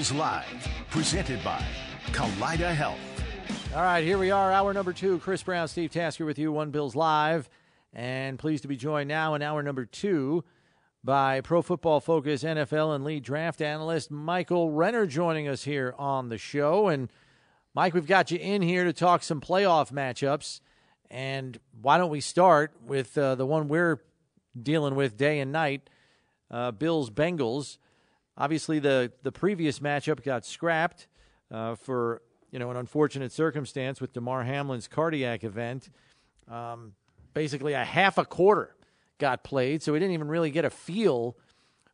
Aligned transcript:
Live, 0.00 0.68
presented 0.88 1.44
by 1.44 1.62
Kaleida 2.06 2.74
Health. 2.74 2.98
All 3.74 3.82
right, 3.82 4.02
here 4.02 4.16
we 4.16 4.30
are, 4.30 4.50
hour 4.50 4.72
number 4.72 4.94
two. 4.94 5.18
Chris 5.18 5.42
Brown, 5.42 5.68
Steve 5.68 5.92
Tasker 5.92 6.24
with 6.24 6.38
you, 6.38 6.50
One 6.50 6.70
Bills 6.70 6.96
Live. 6.96 7.50
And 7.92 8.38
pleased 8.38 8.62
to 8.62 8.68
be 8.68 8.76
joined 8.76 9.08
now 9.08 9.34
in 9.34 9.42
hour 9.42 9.62
number 9.62 9.84
two 9.84 10.42
by 11.04 11.42
Pro 11.42 11.60
Football 11.60 12.00
Focus 12.00 12.42
NFL 12.42 12.94
and 12.94 13.04
lead 13.04 13.22
draft 13.24 13.60
analyst 13.60 14.10
Michael 14.10 14.70
Renner 14.70 15.04
joining 15.04 15.46
us 15.48 15.64
here 15.64 15.94
on 15.98 16.30
the 16.30 16.38
show. 16.38 16.88
And 16.88 17.10
Mike, 17.74 17.92
we've 17.92 18.06
got 18.06 18.30
you 18.30 18.38
in 18.38 18.62
here 18.62 18.84
to 18.84 18.94
talk 18.94 19.22
some 19.22 19.42
playoff 19.42 19.92
matchups. 19.92 20.62
And 21.10 21.60
why 21.78 21.98
don't 21.98 22.10
we 22.10 22.22
start 22.22 22.72
with 22.86 23.18
uh, 23.18 23.34
the 23.34 23.44
one 23.44 23.68
we're 23.68 24.00
dealing 24.60 24.94
with 24.94 25.18
day 25.18 25.40
and 25.40 25.52
night 25.52 25.90
uh, 26.50 26.70
Bills 26.70 27.10
Bengals. 27.10 27.76
Obviously, 28.36 28.78
the, 28.78 29.12
the 29.22 29.32
previous 29.32 29.80
matchup 29.80 30.22
got 30.22 30.44
scrapped 30.44 31.06
uh, 31.50 31.74
for 31.74 32.22
you 32.50 32.58
know 32.58 32.70
an 32.70 32.76
unfortunate 32.76 33.32
circumstance 33.32 34.00
with 34.00 34.12
Damar 34.12 34.44
Hamlin's 34.44 34.88
cardiac 34.88 35.44
event. 35.44 35.90
Um, 36.48 36.94
basically, 37.34 37.74
a 37.74 37.84
half 37.84 38.18
a 38.18 38.24
quarter 38.24 38.74
got 39.18 39.44
played, 39.44 39.82
so 39.82 39.92
we 39.92 39.98
didn't 39.98 40.14
even 40.14 40.28
really 40.28 40.50
get 40.50 40.64
a 40.64 40.70
feel 40.70 41.36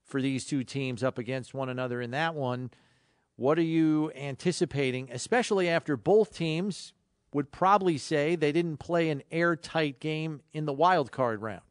for 0.05 0.23
these 0.23 0.47
two 0.47 0.65
teams 0.65 1.03
up 1.03 1.19
against 1.19 1.53
one 1.53 1.69
another 1.69 2.01
in 2.01 2.13
that 2.13 2.35
one. 2.35 2.71
What 3.35 3.59
are 3.59 3.63
you 3.63 4.13
anticipating, 4.15 5.11
especially 5.13 5.69
after 5.69 5.97
both 5.97 6.35
teams 6.35 6.95
would 7.35 7.53
probably 7.53 7.99
say 7.99 8.35
they 8.35 8.53
didn't 8.53 8.79
play 8.79 9.11
an 9.11 9.23
airtight 9.31 10.01
game 10.01 10.41
in 10.55 10.65
the 10.65 10.73
wild 10.73 11.13
card 11.13 11.43
round? 11.43 11.66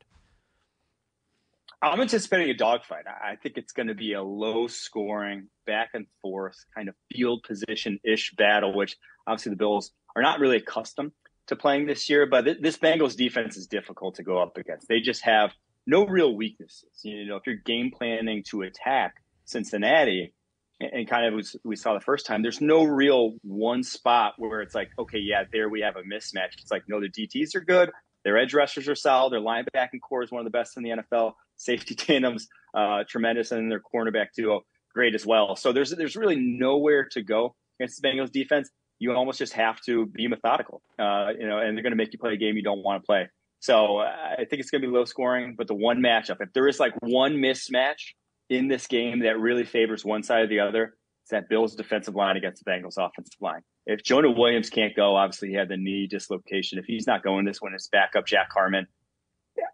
I'm 1.81 2.01
anticipating 2.01 2.49
a 2.49 2.53
dogfight. 2.53 3.05
I 3.07 3.35
think 3.35 3.57
it's 3.57 3.73
going 3.73 3.87
to 3.87 3.95
be 3.95 4.13
a 4.13 4.23
low 4.23 4.67
scoring, 4.67 5.47
back 5.65 5.89
and 5.93 6.05
forth 6.21 6.55
kind 6.75 6.89
of 6.89 6.95
field 7.11 7.43
position 7.43 7.99
ish 8.03 8.33
battle, 8.37 8.75
which 8.75 8.97
obviously 9.27 9.51
the 9.51 9.57
Bills 9.57 9.91
are 10.15 10.21
not 10.21 10.39
really 10.39 10.57
accustomed 10.57 11.11
to 11.47 11.55
playing 11.55 11.85
this 11.85 12.09
year. 12.09 12.25
But 12.25 12.45
th- 12.45 12.57
this 12.61 12.77
Bengals 12.77 13.15
defense 13.15 13.57
is 13.57 13.67
difficult 13.67 14.15
to 14.15 14.23
go 14.23 14.41
up 14.41 14.57
against. 14.57 14.87
They 14.87 14.99
just 14.99 15.23
have 15.23 15.51
no 15.85 16.05
real 16.05 16.35
weaknesses. 16.35 16.89
You 17.03 17.25
know, 17.25 17.35
if 17.35 17.45
you're 17.45 17.55
game 17.55 17.91
planning 17.95 18.43
to 18.49 18.63
attack 18.63 19.15
Cincinnati, 19.45 20.33
and, 20.79 21.07
kind 21.07 21.25
of 21.25 21.33
was, 21.33 21.55
we 21.63 21.75
saw 21.75 21.93
the 21.93 22.01
first 22.01 22.25
time, 22.25 22.41
there's 22.41 22.61
no 22.61 22.83
real 22.83 23.35
one 23.43 23.83
spot 23.83 24.33
where 24.37 24.61
it's 24.61 24.75
like, 24.75 24.89
okay, 24.99 25.19
yeah, 25.19 25.43
there 25.51 25.69
we 25.69 25.81
have 25.81 25.95
a 25.95 26.01
mismatch. 26.01 26.59
It's 26.59 26.71
like, 26.71 26.83
no, 26.87 26.99
the 26.99 27.09
DTs 27.09 27.55
are 27.55 27.61
good. 27.61 27.91
Their 28.25 28.37
edge 28.37 28.53
rushers 28.53 28.89
are 28.89 28.95
solid. 28.95 29.31
Their 29.31 29.39
linebacking 29.39 30.01
core 30.01 30.23
is 30.23 30.31
one 30.31 30.39
of 30.41 30.45
the 30.45 30.57
best 30.57 30.77
in 30.77 30.83
the 30.83 30.89
NFL 30.89 31.33
safety 31.57 31.95
tandems 31.95 32.47
uh, 32.75 33.03
tremendous, 33.07 33.51
and 33.51 33.71
their 33.71 33.81
cornerback 33.81 34.27
duo 34.35 34.61
great 34.93 35.15
as 35.15 35.25
well. 35.25 35.55
So 35.55 35.73
there's 35.73 35.91
there's 35.91 36.15
really 36.15 36.37
nowhere 36.37 37.07
to 37.11 37.21
go 37.21 37.55
against 37.79 38.01
the 38.01 38.07
Bengals 38.07 38.31
defense. 38.31 38.69
You 38.99 39.11
almost 39.13 39.39
just 39.39 39.53
have 39.53 39.81
to 39.81 40.05
be 40.05 40.27
methodical, 40.27 40.81
uh, 40.97 41.29
you 41.37 41.45
know, 41.47 41.59
and 41.59 41.75
they're 41.75 41.83
going 41.83 41.91
to 41.91 41.97
make 41.97 42.13
you 42.13 42.19
play 42.19 42.33
a 42.33 42.37
game 42.37 42.55
you 42.55 42.63
don't 42.63 42.81
want 42.81 43.01
to 43.01 43.05
play. 43.05 43.27
So 43.59 43.97
I 43.97 44.45
think 44.49 44.61
it's 44.61 44.69
going 44.69 44.81
to 44.81 44.87
be 44.87 44.93
low 44.93 45.05
scoring, 45.05 45.55
but 45.57 45.67
the 45.67 45.75
one 45.75 45.99
matchup, 45.99 46.37
if 46.39 46.53
there 46.53 46.67
is 46.67 46.79
like 46.79 46.93
one 47.01 47.37
mismatch 47.37 48.13
in 48.49 48.67
this 48.67 48.87
game 48.87 49.21
that 49.21 49.39
really 49.39 49.65
favors 49.65 50.05
one 50.05 50.23
side 50.23 50.43
or 50.43 50.47
the 50.47 50.59
other, 50.59 50.95
it's 51.23 51.31
that 51.31 51.49
Bills 51.49 51.75
defensive 51.75 52.15
line 52.15 52.37
against 52.37 52.63
the 52.63 52.69
Bengals 52.69 52.97
offensive 52.97 53.41
line. 53.41 53.61
If 53.87 54.03
Jonah 54.03 54.29
Williams 54.29 54.69
can't 54.69 54.95
go, 54.95 55.15
obviously 55.15 55.49
he 55.49 55.55
had 55.55 55.67
the 55.67 55.77
knee 55.77 56.07
dislocation. 56.07 56.77
If 56.77 56.85
he's 56.85 57.07
not 57.07 57.23
going 57.23 57.45
this 57.45 57.59
one, 57.61 57.73
it's 57.73 57.87
backup 57.87 58.27
Jackson 58.27 58.51
Carman. 58.53 58.87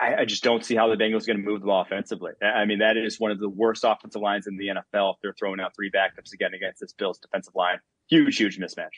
I, 0.02 0.22
I, 0.22 0.26
just 0.26 0.44
don't 0.44 0.66
see 0.66 0.76
how 0.76 0.88
the 0.88 0.96
Bengals 0.96 1.24
are 1.24 1.28
going 1.28 1.38
to 1.38 1.44
move 1.44 1.62
the 1.62 1.68
ball 1.68 1.82
offensively. 1.82 2.32
I 2.42 2.66
mean, 2.66 2.80
that 2.80 2.98
is 2.98 3.20
one 3.20 3.30
of 3.30 3.40
the 3.40 3.50
worst 3.50 3.84
offensive 3.86 4.22
lines 4.22 4.48
in 4.48 4.58
the 4.58 4.68
NFL. 4.68 5.14
If 5.14 5.18
they're 5.22 5.36
throwing 5.38 5.60
out 5.60 5.76
three 5.76 5.92
backups 5.92 6.34
again 6.34 6.54
against 6.56 6.82
this 6.82 6.92
Bills 6.94 7.20
defensive 7.20 7.56
line, 7.56 7.80
huge, 8.10 8.38
huge 8.38 8.58
mismatch. 8.58 8.90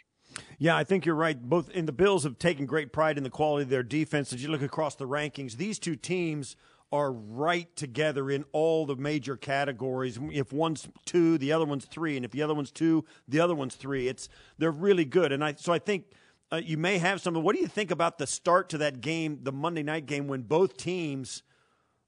Yeah, 0.57 0.77
I 0.77 0.83
think 0.83 1.05
you're 1.05 1.15
right. 1.15 1.39
Both 1.39 1.69
in 1.71 1.85
the 1.85 1.91
Bills 1.91 2.23
have 2.23 2.39
taken 2.39 2.65
great 2.65 2.93
pride 2.93 3.17
in 3.17 3.23
the 3.23 3.29
quality 3.29 3.63
of 3.63 3.69
their 3.69 3.83
defense. 3.83 4.31
As 4.33 4.41
you 4.41 4.49
look 4.49 4.61
across 4.61 4.95
the 4.95 5.07
rankings, 5.07 5.57
these 5.57 5.77
two 5.77 5.95
teams 5.95 6.55
are 6.91 7.11
right 7.11 7.75
together 7.75 8.29
in 8.31 8.45
all 8.51 8.85
the 8.85 8.95
major 8.95 9.35
categories. 9.35 10.19
If 10.31 10.53
one's 10.53 10.87
two, 11.05 11.37
the 11.37 11.51
other 11.51 11.65
one's 11.65 11.85
three, 11.85 12.15
and 12.15 12.23
if 12.23 12.31
the 12.31 12.41
other 12.41 12.53
one's 12.53 12.71
two, 12.71 13.03
the 13.27 13.39
other 13.39 13.55
one's 13.55 13.75
three. 13.75 14.07
It's 14.07 14.29
they're 14.57 14.71
really 14.71 15.05
good, 15.05 15.31
and 15.31 15.43
I 15.43 15.55
so 15.55 15.73
I 15.73 15.79
think 15.79 16.05
uh, 16.53 16.61
you 16.63 16.77
may 16.77 16.99
have 16.99 17.19
some. 17.19 17.33
What 17.33 17.55
do 17.55 17.61
you 17.61 17.67
think 17.67 17.89
about 17.89 18.19
the 18.19 18.27
start 18.27 18.69
to 18.69 18.77
that 18.77 19.01
game, 19.01 19.39
the 19.41 19.51
Monday 19.51 19.83
night 19.83 20.05
game, 20.05 20.27
when 20.27 20.43
both 20.43 20.77
teams? 20.77 21.41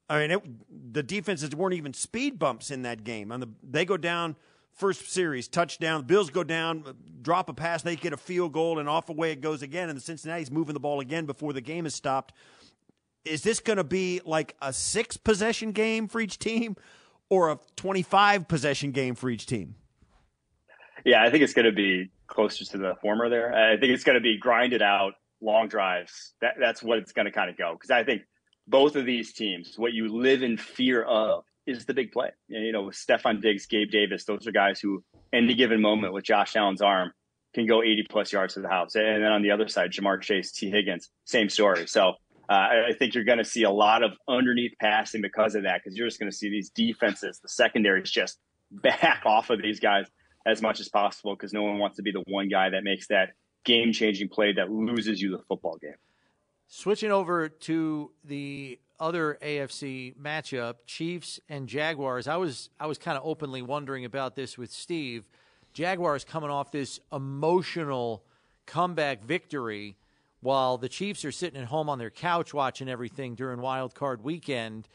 I 0.08 0.20
mean, 0.20 0.32
it, 0.32 0.94
the 0.94 1.02
defenses 1.02 1.56
weren't 1.56 1.74
even 1.74 1.94
speed 1.94 2.38
bumps 2.38 2.70
in 2.70 2.84
that 2.84 3.04
game. 3.04 3.32
On 3.32 3.40
the 3.40 3.50
they 3.64 3.86
go 3.86 3.98
down 3.98 4.36
first 4.76 5.10
series 5.10 5.48
touchdown. 5.48 6.02
The 6.02 6.06
Bills 6.06 6.30
go 6.30 6.44
down, 6.44 6.84
drop 7.22 7.50
a 7.50 7.54
pass, 7.54 7.82
they 7.82 7.96
get 7.96 8.14
a 8.14 8.18
field 8.18 8.54
goal, 8.54 8.78
and 8.78 8.88
off 8.88 9.10
away 9.10 9.32
it 9.32 9.42
goes 9.42 9.64
again. 9.64 9.90
And 9.90 9.98
the 9.98 10.02
Cincinnati's 10.02 10.52
moving 10.52 10.74
the 10.74 10.80
ball 10.80 11.00
again 11.00 11.26
before 11.26 11.54
the 11.54 11.62
game 11.62 11.88
is 11.88 11.96
stopped. 11.96 12.34
Is 13.24 13.42
this 13.42 13.60
going 13.60 13.78
to 13.78 13.84
be 13.84 14.22
like 14.26 14.56
a 14.62 14.72
six 14.72 15.18
possession 15.18 15.72
game 15.72 16.08
for 16.08 16.22
each 16.22 16.38
team, 16.38 16.76
or 17.32 17.50
a 17.50 17.60
twenty-five 17.76 18.48
possession 18.48 18.92
game 18.92 19.16
for 19.16 19.32
each 19.32 19.48
team? 19.48 19.74
Yeah, 21.04 21.24
I 21.24 21.32
think 21.32 21.44
it's 21.44 21.54
going 21.54 21.66
to 21.66 21.72
be 21.72 22.12
closer 22.28 22.66
to 22.66 22.78
the 22.78 22.96
former 23.02 23.30
there. 23.30 23.54
I 23.54 23.78
think 23.78 23.92
it's 23.94 24.04
going 24.04 24.16
to 24.16 24.22
be 24.22 24.38
grinded 24.38 24.82
out, 24.82 25.14
long 25.42 25.68
drives. 25.68 26.34
That, 26.42 26.56
that's 26.60 26.82
what 26.82 26.98
it's 26.98 27.12
going 27.12 27.26
to 27.26 27.32
kind 27.32 27.50
of 27.50 27.58
go. 27.58 27.74
Because 27.74 27.92
I 27.92 28.04
think 28.04 28.24
both 28.68 28.96
of 28.96 29.06
these 29.06 29.34
teams, 29.34 29.74
what 29.78 29.94
you 29.94 30.08
live 30.08 30.44
in 30.44 30.58
fear 30.58 31.04
of 31.04 31.44
is 31.66 31.86
the 31.86 31.94
big 31.94 32.12
play. 32.12 32.30
You 32.48 32.72
know, 32.72 32.84
with 32.84 32.96
Stefon 32.96 33.42
Diggs, 33.42 33.66
Gabe 33.66 33.92
Davis, 33.92 34.26
those 34.26 34.48
are 34.48 34.52
guys 34.52 34.80
who, 34.80 35.04
any 35.34 35.54
given 35.54 35.82
moment 35.82 36.14
with 36.14 36.24
Josh 36.24 36.56
Allen's 36.56 36.82
arm, 36.82 37.12
can 37.54 37.66
go 37.66 37.82
80 37.82 38.06
plus 38.10 38.34
yards 38.34 38.56
to 38.56 38.62
the 38.62 38.68
house. 38.68 38.96
And 38.96 39.24
then 39.24 39.32
on 39.32 39.42
the 39.42 39.52
other 39.52 39.68
side, 39.68 39.92
Ja'Marr 39.92 40.22
Chase, 40.22 40.52
Tee 40.52 40.70
Higgins, 40.70 41.10
same 41.24 41.50
story. 41.50 41.88
So 41.88 42.14
uh, 42.50 42.54
I 42.90 42.94
think 42.98 43.16
you're 43.16 43.24
going 43.24 43.38
to 43.38 43.46
see 43.46 43.64
a 43.64 43.72
lot 43.72 44.04
of 44.04 44.12
underneath 44.28 44.74
passing 44.80 45.22
because 45.22 45.56
of 45.56 45.64
that, 45.64 45.82
because 45.84 45.98
you're 45.98 46.08
just 46.08 46.20
going 46.20 46.30
to 46.30 46.36
see 46.36 46.50
these 46.50 46.70
defenses, 46.70 47.40
the 47.40 47.50
secondaries 47.50 48.12
just 48.12 48.38
back 48.72 49.24
off 49.26 49.50
of 49.50 49.62
these 49.62 49.80
guys 49.80 50.08
as 50.46 50.62
much 50.62 50.80
as 50.80 50.90
possible 50.90 51.36
because 51.36 51.54
no 51.54 51.64
one 51.64 51.80
wants 51.80 51.98
to 51.98 52.04
be 52.04 52.12
the 52.12 52.24
one 52.28 52.48
guy 52.48 52.70
that 52.70 52.84
makes 52.84 53.08
that 53.08 53.34
game 53.64 53.92
changing 53.92 54.30
play 54.30 54.54
that 54.54 54.72
loses 54.72 55.22
you 55.22 55.32
the 55.32 55.44
football 55.48 55.78
game. 55.82 55.96
Switching 56.68 57.12
over 57.12 57.50
to 57.50 58.12
the 58.24 58.80
other 59.00 59.38
AFC 59.42 60.16
matchup, 60.18 60.76
Chiefs 60.86 61.40
and 61.50 61.68
Jaguars. 61.68 62.28
I 62.28 62.38
was 62.38 62.70
I 62.80 62.88
was 62.88 62.98
kind 62.98 63.18
of 63.18 63.26
openly 63.26 63.62
wondering 63.62 64.06
about 64.06 64.36
this 64.36 64.58
with 64.58 64.72
Steve. 64.72 65.28
Jaguars 65.74 66.24
coming 66.24 66.50
off 66.50 66.72
this 66.72 67.00
emotional 67.12 68.24
comeback 68.66 69.24
victory 69.24 69.98
while 70.40 70.78
the 70.78 70.88
Chiefs 70.88 71.26
are 71.26 71.32
sitting 71.32 71.60
at 71.60 71.68
home 71.68 71.90
on 71.90 72.00
their 72.00 72.10
couch 72.10 72.54
watching 72.54 72.88
everything 72.88 73.36
during 73.36 73.60
wild 73.60 73.94
card 73.94 74.24
weekend. 74.24 74.88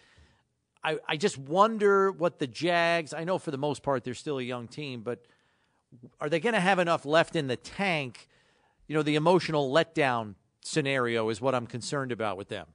I, 0.83 0.99
I 1.07 1.17
just 1.17 1.37
wonder 1.37 2.11
what 2.11 2.39
the 2.39 2.47
Jags, 2.47 3.13
I 3.13 3.25
know 3.25 3.39
for 3.39 3.51
the 3.51 3.59
most 3.59 3.83
part 3.83 4.03
they're 4.03 4.15
still 4.15 4.39
a 4.39 4.43
young 4.43 4.67
team, 4.67 5.03
but 5.03 5.27
are 6.21 6.29
they 6.29 6.41
going 6.41 6.55
to 6.55 6.61
have 6.61 6.79
enough 6.79 7.05
left 7.05 7.37
in 7.37 7.47
the 7.47 7.57
tank? 7.57 8.29
You 8.87 8.95
know, 8.95 9.03
the 9.03 9.17
emotional 9.17 9.73
letdown 9.73 10.35
scenario 10.63 11.29
is 11.29 11.41
what 11.41 11.55
I'm 11.55 11.67
concerned 11.67 12.13
about 12.13 12.37
with 12.37 12.49
them. 12.49 12.67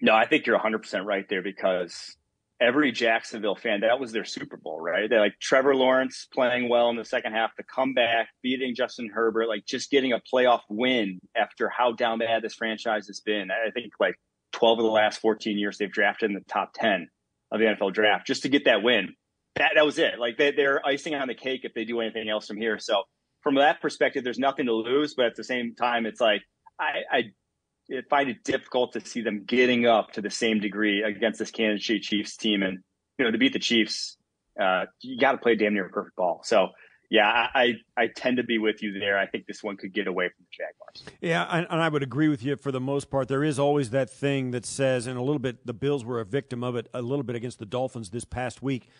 No, 0.00 0.14
I 0.14 0.26
think 0.26 0.46
you're 0.46 0.58
100% 0.58 1.04
right 1.04 1.28
there 1.28 1.42
because 1.42 2.16
every 2.60 2.92
Jacksonville 2.92 3.56
fan, 3.56 3.80
that 3.80 3.98
was 3.98 4.12
their 4.12 4.24
Super 4.24 4.56
Bowl, 4.56 4.80
right? 4.80 5.08
They're 5.08 5.20
like 5.20 5.38
Trevor 5.40 5.74
Lawrence 5.74 6.26
playing 6.32 6.68
well 6.68 6.90
in 6.90 6.96
the 6.96 7.04
second 7.04 7.32
half, 7.32 7.56
the 7.56 7.62
comeback, 7.62 8.28
beating 8.42 8.74
Justin 8.74 9.10
Herbert, 9.12 9.48
like 9.48 9.64
just 9.66 9.90
getting 9.90 10.12
a 10.12 10.20
playoff 10.32 10.60
win 10.68 11.20
after 11.36 11.68
how 11.68 11.92
down 11.92 12.18
bad 12.18 12.42
this 12.42 12.54
franchise 12.54 13.06
has 13.06 13.20
been. 13.20 13.48
I 13.50 13.70
think 13.70 13.92
like 13.98 14.16
12 14.52 14.78
of 14.78 14.84
the 14.84 14.90
last 14.90 15.20
14 15.20 15.58
years 15.58 15.78
they've 15.78 15.90
drafted 15.90 16.30
in 16.30 16.34
the 16.34 16.44
top 16.48 16.72
10 16.74 17.08
of 17.50 17.60
the 17.60 17.66
NFL 17.66 17.92
draft 17.94 18.26
just 18.26 18.42
to 18.42 18.48
get 18.48 18.64
that 18.66 18.82
win. 18.82 19.14
That, 19.58 19.72
that 19.74 19.84
was 19.84 19.98
it. 19.98 20.18
Like 20.18 20.38
they, 20.38 20.52
they're 20.52 20.84
icing 20.86 21.14
on 21.14 21.28
the 21.28 21.34
cake 21.34 21.62
if 21.64 21.74
they 21.74 21.84
do 21.84 22.00
anything 22.00 22.28
else 22.28 22.46
from 22.46 22.56
here. 22.56 22.78
So 22.78 23.02
from 23.42 23.56
that 23.56 23.80
perspective, 23.80 24.24
there's 24.24 24.38
nothing 24.38 24.66
to 24.66 24.72
lose, 24.72 25.14
but 25.14 25.26
at 25.26 25.36
the 25.36 25.44
same 25.44 25.74
time, 25.74 26.06
it's 26.06 26.20
like 26.20 26.42
I, 26.80 27.02
I 27.10 28.02
find 28.08 28.30
it 28.30 28.44
difficult 28.44 28.92
to 28.92 29.04
see 29.04 29.20
them 29.20 29.44
getting 29.44 29.86
up 29.86 30.12
to 30.12 30.20
the 30.20 30.30
same 30.30 30.60
degree 30.60 31.02
against 31.02 31.38
this 31.38 31.50
Kansas 31.50 31.86
City 31.86 32.00
Chiefs 32.00 32.36
team. 32.36 32.62
And 32.62 32.78
you 33.18 33.24
know, 33.24 33.30
to 33.30 33.38
beat 33.38 33.52
the 33.52 33.58
Chiefs, 33.58 34.16
uh, 34.60 34.86
you 35.00 35.18
got 35.18 35.32
to 35.32 35.38
play 35.38 35.56
damn 35.56 35.74
near 35.74 35.86
a 35.86 35.90
perfect 35.90 36.16
ball. 36.16 36.40
So 36.44 36.68
yeah, 37.10 37.48
I, 37.54 37.76
I 37.96 38.08
tend 38.14 38.36
to 38.36 38.42
be 38.42 38.58
with 38.58 38.82
you 38.82 38.98
there. 38.98 39.18
I 39.18 39.26
think 39.26 39.46
this 39.46 39.62
one 39.62 39.78
could 39.78 39.94
get 39.94 40.06
away 40.06 40.28
from 40.28 40.44
the 40.44 40.64
Jaguars. 40.64 41.18
Yeah, 41.22 41.46
and, 41.50 41.66
and 41.70 41.80
I 41.80 41.88
would 41.88 42.02
agree 42.02 42.28
with 42.28 42.42
you 42.42 42.56
for 42.56 42.70
the 42.70 42.80
most 42.80 43.10
part. 43.10 43.28
There 43.28 43.44
is 43.44 43.58
always 43.58 43.90
that 43.90 44.10
thing 44.10 44.50
that 44.50 44.66
says, 44.66 45.06
and 45.06 45.16
a 45.16 45.22
little 45.22 45.38
bit, 45.38 45.66
the 45.66 45.72
Bills 45.72 46.04
were 46.04 46.20
a 46.20 46.24
victim 46.24 46.62
of 46.62 46.76
it 46.76 46.86
a 46.92 47.00
little 47.00 47.22
bit 47.22 47.34
against 47.34 47.60
the 47.60 47.66
Dolphins 47.66 48.10
this 48.10 48.26
past 48.26 48.62
week. 48.62 48.90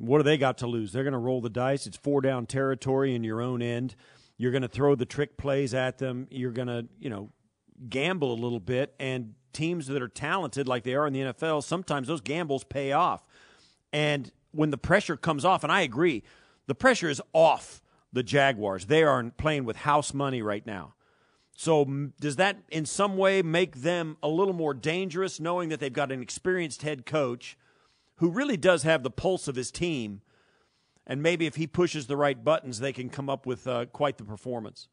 What 0.00 0.18
do 0.18 0.22
they 0.22 0.38
got 0.38 0.56
to 0.58 0.66
lose? 0.66 0.92
They're 0.92 1.04
going 1.04 1.12
to 1.12 1.18
roll 1.18 1.42
the 1.42 1.50
dice. 1.50 1.86
It's 1.86 1.98
four 1.98 2.22
down 2.22 2.46
territory 2.46 3.14
in 3.14 3.22
your 3.22 3.42
own 3.42 3.60
end. 3.60 3.94
You're 4.38 4.50
going 4.50 4.62
to 4.62 4.68
throw 4.68 4.94
the 4.94 5.04
trick 5.04 5.36
plays 5.36 5.74
at 5.74 5.98
them. 5.98 6.26
You're 6.30 6.52
going 6.52 6.68
to, 6.68 6.86
you 6.98 7.10
know, 7.10 7.28
gamble 7.86 8.32
a 8.32 8.40
little 8.40 8.60
bit. 8.60 8.94
And 8.98 9.34
teams 9.52 9.88
that 9.88 10.00
are 10.00 10.08
talented, 10.08 10.66
like 10.66 10.84
they 10.84 10.94
are 10.94 11.06
in 11.06 11.12
the 11.12 11.20
NFL, 11.20 11.62
sometimes 11.62 12.08
those 12.08 12.22
gambles 12.22 12.64
pay 12.64 12.92
off. 12.92 13.26
And 13.92 14.32
when 14.52 14.70
the 14.70 14.78
pressure 14.78 15.18
comes 15.18 15.44
off, 15.44 15.64
and 15.64 15.70
I 15.70 15.82
agree, 15.82 16.22
the 16.66 16.74
pressure 16.74 17.10
is 17.10 17.20
off 17.34 17.82
the 18.10 18.22
Jaguars. 18.22 18.86
They 18.86 19.02
are 19.02 19.22
playing 19.36 19.66
with 19.66 19.76
house 19.76 20.14
money 20.14 20.40
right 20.40 20.64
now. 20.64 20.94
So, 21.56 21.84
does 22.18 22.36
that 22.36 22.60
in 22.70 22.86
some 22.86 23.18
way 23.18 23.42
make 23.42 23.82
them 23.82 24.16
a 24.22 24.28
little 24.28 24.54
more 24.54 24.72
dangerous, 24.72 25.38
knowing 25.38 25.68
that 25.68 25.78
they've 25.78 25.92
got 25.92 26.10
an 26.10 26.22
experienced 26.22 26.80
head 26.80 27.04
coach 27.04 27.58
who 28.20 28.30
really 28.30 28.58
does 28.58 28.82
have 28.82 29.02
the 29.02 29.10
pulse 29.10 29.48
of 29.48 29.56
his 29.56 29.70
team? 29.70 30.20
And 31.06 31.22
maybe 31.22 31.46
if 31.46 31.56
he 31.56 31.66
pushes 31.66 32.06
the 32.06 32.16
right 32.16 32.42
buttons, 32.42 32.78
they 32.78 32.92
can 32.92 33.08
come 33.08 33.28
up 33.28 33.46
with 33.46 33.66
uh, 33.66 33.86
quite 33.86 34.18
the 34.18 34.24
performance. 34.24 34.88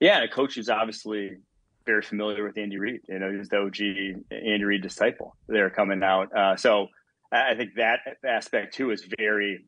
Yeah, 0.00 0.20
the 0.20 0.28
coach 0.28 0.56
is 0.56 0.70
obviously 0.70 1.36
very 1.84 2.00
familiar 2.00 2.44
with 2.44 2.56
Andy 2.56 2.78
Reid. 2.78 3.02
You 3.08 3.18
know, 3.18 3.30
he's 3.30 3.50
the 3.50 3.58
OG 3.58 3.76
Andy 4.30 4.64
Reid 4.64 4.82
disciple. 4.82 5.36
They're 5.48 5.70
coming 5.70 6.02
out. 6.02 6.34
Uh, 6.34 6.56
so 6.56 6.88
I 7.30 7.54
think 7.54 7.74
that 7.76 8.00
aspect 8.26 8.74
too 8.74 8.90
is 8.90 9.06
very 9.18 9.64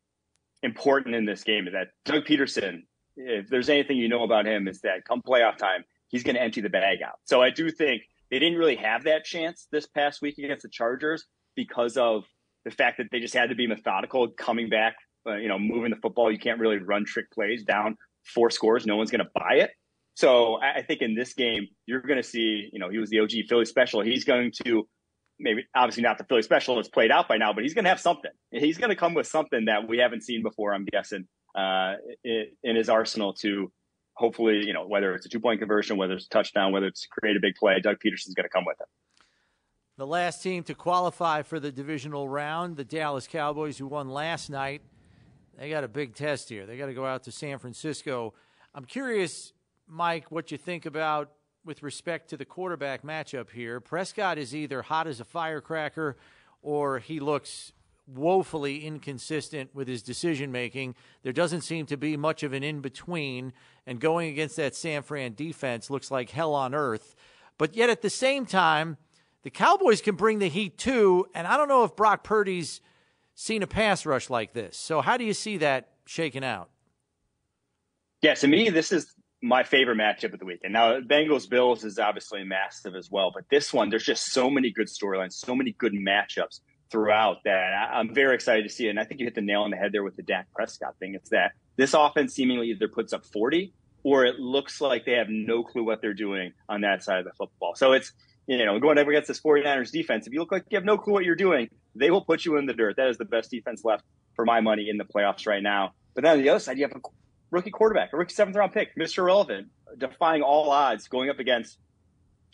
important 0.63 1.15
in 1.15 1.27
this 1.27 1.45
game 1.45 1.69
that 1.73 1.89
Doug 2.07 2.25
Pederson? 2.25 2.85
If 3.17 3.49
there's 3.49 3.69
anything 3.69 3.99
you 3.99 4.09
know 4.09 4.23
about 4.23 4.47
him, 4.47 4.67
is 4.67 4.81
that 4.81 5.05
come 5.07 5.21
playoff 5.21 5.59
time, 5.59 5.85
he's 6.09 6.23
going 6.23 6.37
to 6.37 6.43
empty 6.43 6.63
the 6.63 6.71
bag 6.71 7.03
out. 7.03 7.19
So 7.25 7.43
I 7.43 7.51
do 7.51 7.71
think 7.71 8.03
they 8.31 8.39
didn't 8.39 8.59
really 8.59 8.77
have 8.77 9.05
that 9.05 9.25
chance 9.25 9.69
this 9.71 9.87
past 9.87 10.23
week 10.23 10.39
against 10.39 10.63
the 10.63 10.71
Chargers 10.71 11.27
because 11.57 11.97
of 11.97 12.25
the 12.65 12.71
fact 12.71 12.99
that 12.99 13.09
they 13.11 13.21
just 13.21 13.35
had 13.35 13.49
to 13.51 13.55
be 13.55 13.67
methodical 13.67 14.29
coming 14.29 14.69
back, 14.69 14.97
uh, 15.27 15.37
you 15.37 15.49
know, 15.49 15.59
moving 15.59 15.91
the 15.91 15.97
football. 15.97 16.31
You 16.31 16.39
can't 16.39 16.61
really 16.61 16.79
run 16.79 17.05
trick 17.05 17.31
plays 17.31 17.65
down 17.65 17.97
four 18.25 18.51
scores. 18.51 18.87
No 18.87 18.97
one's 18.97 19.11
going 19.11 19.25
to 19.25 19.31
buy 19.35 19.55
it. 19.57 19.71
So 20.15 20.61
I 20.61 20.83
think 20.83 21.01
in 21.01 21.15
this 21.15 21.33
game, 21.33 21.69
you're 21.87 22.03
going 22.03 22.19
to 22.19 22.23
see, 22.23 22.69
you 22.73 22.79
know, 22.79 22.91
he 22.91 22.99
was 22.99 23.09
the 23.09 23.21
OG 23.21 23.31
Philly 23.49 23.65
special. 23.65 24.03
He's 24.03 24.25
going 24.25 24.53
to 24.65 24.87
maybe 25.39 25.65
obviously 25.75 26.03
not 26.03 26.19
the 26.19 26.25
Philly 26.25 26.43
special 26.43 26.77
that's 26.77 26.89
played 26.89 27.11
out 27.11 27.29
by 27.29 27.39
now, 27.39 27.53
but 27.53 27.63
he's 27.63 27.73
going 27.73 27.85
to 27.85 27.89
have 27.89 28.01
something. 28.01 28.31
He's 28.51 28.77
going 28.77 28.91
to 28.91 28.97
come 28.97 29.15
with 29.15 29.27
something 29.27 29.65
that 29.67 29.89
we 29.89 29.99
haven't 29.99 30.23
seen 30.23 30.43
before. 30.43 30.75
I'm 30.75 30.85
guessing 30.85 31.27
uh, 31.55 31.95
in, 32.25 32.77
his 32.77 32.91
arsenal 32.91 33.33
to 33.35 33.73
hopefully, 34.15 34.67
you 34.67 34.75
know, 34.75 34.87
whether 34.87 35.15
it's 35.15 35.25
a 35.25 35.29
two 35.31 35.41
point 35.41 35.61
conversion, 35.61 35.97
whether 35.97 36.15
it's 36.15 36.27
a 36.27 36.31
touchdown, 36.31 36.73
whether 36.73 36.87
it's 36.87 37.07
create 37.07 37.37
a 37.37 37.41
big 37.41 37.55
play, 37.55 37.81
Doug 37.81 37.97
Pederson's 38.05 38.35
going 38.35 38.45
to 38.45 38.51
come 38.51 38.65
with 38.67 38.77
it. 38.81 38.87
The 39.99 40.07
last 40.07 40.43
team 40.43 40.63
to 40.65 40.75
qualify 40.75 41.43
for 41.43 41.61
the 41.61 41.71
divisional 41.71 42.27
round, 42.27 42.77
the 42.77 42.85
Dallas 42.85 43.27
Cowboys, 43.27 43.77
who 43.77 43.87
won 43.87 44.09
last 44.09 44.49
night, 44.49 44.81
they 45.59 45.69
got 45.69 45.85
a 45.85 45.89
big 45.89 46.15
test 46.15 46.49
here. 46.49 46.65
They 46.65 46.79
got 46.79 46.87
to 46.87 46.95
go 46.95 47.05
out 47.05 47.25
to 47.25 47.33
San 47.33 47.59
Francisco. 47.59 48.33
I'm 48.75 48.87
curious, 48.87 49.53
Mike, 49.87 50.31
what 50.31 50.51
you 50.51 50.57
think 50.57 50.87
about 50.87 51.33
with 51.63 51.83
respect 51.83 52.31
to 52.31 52.39
the 52.39 52.47
quarterback 52.47 53.03
matchup 53.03 53.51
here. 53.51 53.81
Prescott 53.81 54.39
is 54.39 54.57
either 54.57 54.81
hot 54.81 55.07
as 55.07 55.21
a 55.21 55.27
firecracker 55.27 56.17
or 56.63 56.99
he 56.99 57.21
looks 57.21 57.73
woefully 58.07 58.87
inconsistent 58.87 59.75
with 59.75 59.89
his 59.89 60.03
decision 60.03 60.51
making. 60.51 60.95
There 61.23 61.35
doesn't 61.35 61.61
seem 61.61 61.85
to 61.87 61.99
be 61.99 62.17
much 62.17 62.43
of 62.43 62.55
an 62.55 62.63
in 62.63 62.81
between, 62.81 63.53
and 63.87 64.01
going 64.01 64.31
against 64.31 64.57
that 64.57 64.75
San 64.75 65.03
Fran 65.03 65.35
defense 65.35 65.91
looks 65.91 66.11
like 66.11 66.31
hell 66.31 66.55
on 66.55 66.75
earth. 66.75 67.15
But 67.59 67.77
yet 67.77 67.91
at 67.91 68.03
the 68.03 68.11
same 68.11 68.47
time, 68.47 68.97
the 69.43 69.51
Cowboys 69.51 70.01
can 70.01 70.15
bring 70.15 70.39
the 70.39 70.49
heat 70.49 70.79
too, 70.79 71.27
and 71.35 71.47
I 71.47 71.57
don't 71.57 71.69
know 71.69 71.85
if 71.85 71.97
Brock 71.97 72.25
Purdy's 72.25 72.81
seen 73.35 73.63
a 73.63 73.67
pass 73.67 74.07
rush 74.07 74.31
like 74.31 74.53
this. 74.53 74.77
So 74.77 75.01
how 75.01 75.17
do 75.17 75.25
you 75.25 75.35
see 75.35 75.59
that 75.59 75.91
shaking 76.07 76.45
out? 76.45 76.71
Yeah, 78.21 78.35
to 78.35 78.47
me, 78.47 78.71
this 78.71 78.93
is 78.93 79.13
my 79.43 79.65
favorite 79.65 79.99
matchup 79.99 80.33
of 80.33 80.39
the 80.39 80.45
weekend. 80.45 80.73
Now, 80.73 81.01
Bengals 81.01 81.51
Bills 81.51 81.83
is 81.83 81.99
obviously 81.99 82.45
massive 82.45 82.95
as 82.95 83.11
well, 83.11 83.33
but 83.35 83.45
this 83.51 83.73
one, 83.73 83.91
there's 83.91 84.05
just 84.05 84.27
so 84.27 84.49
many 84.49 84.71
good 84.71 84.87
storylines, 84.87 85.33
so 85.33 85.57
many 85.57 85.73
good 85.73 85.93
matchups 85.93 86.61
throughout 86.91 87.39
that 87.45 87.73
I'm 87.93 88.15
very 88.15 88.35
excited 88.35 88.63
to 88.63 88.69
see 88.69 88.87
it. 88.87 88.91
And 88.91 89.01
I 89.01 89.05
think 89.05 89.19
you 89.19 89.27
hit 89.27 89.35
the 89.35 89.41
nail 89.41 89.63
on 89.63 89.71
the 89.71 89.77
head 89.77 89.91
there 89.93 90.05
with 90.05 90.15
the 90.15 90.23
Dak 90.23 90.53
Prescott 90.55 90.95
thing. 91.01 91.15
It's 91.15 91.31
that 91.31 91.53
this 91.77 91.95
offense 91.95 92.35
seemingly 92.35 92.69
either 92.69 92.87
puts 92.87 93.13
up 93.13 93.25
40 93.25 93.73
or 94.05 94.25
it 94.25 94.39
looks 94.39 94.81
like 94.81 95.05
they 95.05 95.13
have 95.13 95.29
no 95.29 95.65
clue 95.65 95.85
what 95.85 96.01
they're 96.01 96.15
doing 96.15 96.53
on 96.69 96.83
that 96.83 97.03
side 97.03 97.19
of 97.19 97.25
the 97.25 97.33
football. 97.33 97.75
So 97.75 97.93
it's, 97.93 98.13
you 98.47 98.65
know, 98.65 98.79
going 98.79 98.99
up 98.99 99.07
against 99.07 99.29
this 99.29 99.41
49ers 99.41 99.91
defense, 99.91 100.27
if 100.27 100.33
you 100.33 100.41
look 100.41 100.53
like 100.53 100.65
you 100.71 100.77
have 100.77 100.85
no 100.85 100.99
clue 100.99 101.13
what 101.13 101.25
you're 101.25 101.37
doing, 101.37 101.69
they 101.95 102.11
will 102.11 102.25
put 102.25 102.45
you 102.45 102.57
in 102.57 102.67
the 102.67 102.75
dirt. 102.75 102.97
That 102.97 103.09
is 103.09 103.19
the 103.19 103.25
best 103.25 103.51
defense 103.51 103.85
left 103.85 104.05
for 104.35 104.45
my 104.45 104.61
money 104.61 104.89
in 104.89 104.97
the 104.97 105.05
playoffs 105.05 105.47
right 105.47 105.63
now. 105.63 105.93
But 106.15 106.25
then 106.25 106.33
on 106.35 106.43
the 106.43 106.49
other 106.49 106.59
side, 106.59 106.79
you 106.79 106.85
have 106.85 106.97
a 106.97 107.01
rookie 107.51 107.71
quarterback, 107.71 108.13
a 108.13 108.17
rookie 108.17 108.35
seventh 108.35 108.57
round 108.57 108.73
pick, 108.73 108.97
Mr. 108.97 109.25
Relevant, 109.25 109.69
defying 109.99 110.43
all 110.43 110.71
odds, 110.71 111.09
going 111.09 111.31
up 111.31 111.39
against 111.39 111.79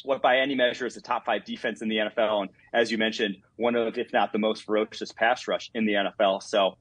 what 0.04 0.23
by 0.23 0.38
any 0.38 0.54
measure 0.54 0.87
is 0.87 0.95
the 0.95 1.00
top 1.00 1.25
five 1.25 1.45
defense 1.45 1.83
in 1.83 1.88
the 1.88 1.97
NFL. 1.97 2.42
And 2.42 2.50
as 2.73 2.90
you 2.90 2.99
mentioned, 2.99 3.37
one 3.57 3.75
of, 3.75 3.99
if 3.99 4.12
not 4.12 4.33
the 4.33 4.38
most 4.38 4.64
ferocious 4.64 5.12
pass 5.12 5.49
rush 5.49 5.71
in 5.75 5.87
the 5.87 5.95
NFL. 5.95 6.42
So 6.42 6.76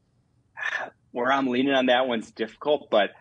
where 1.11 1.31
I'm 1.31 1.47
leaning 1.47 1.73
on 1.73 1.87
that 1.87 2.07
one's 2.07 2.31
difficult, 2.31 2.89
but 2.91 3.11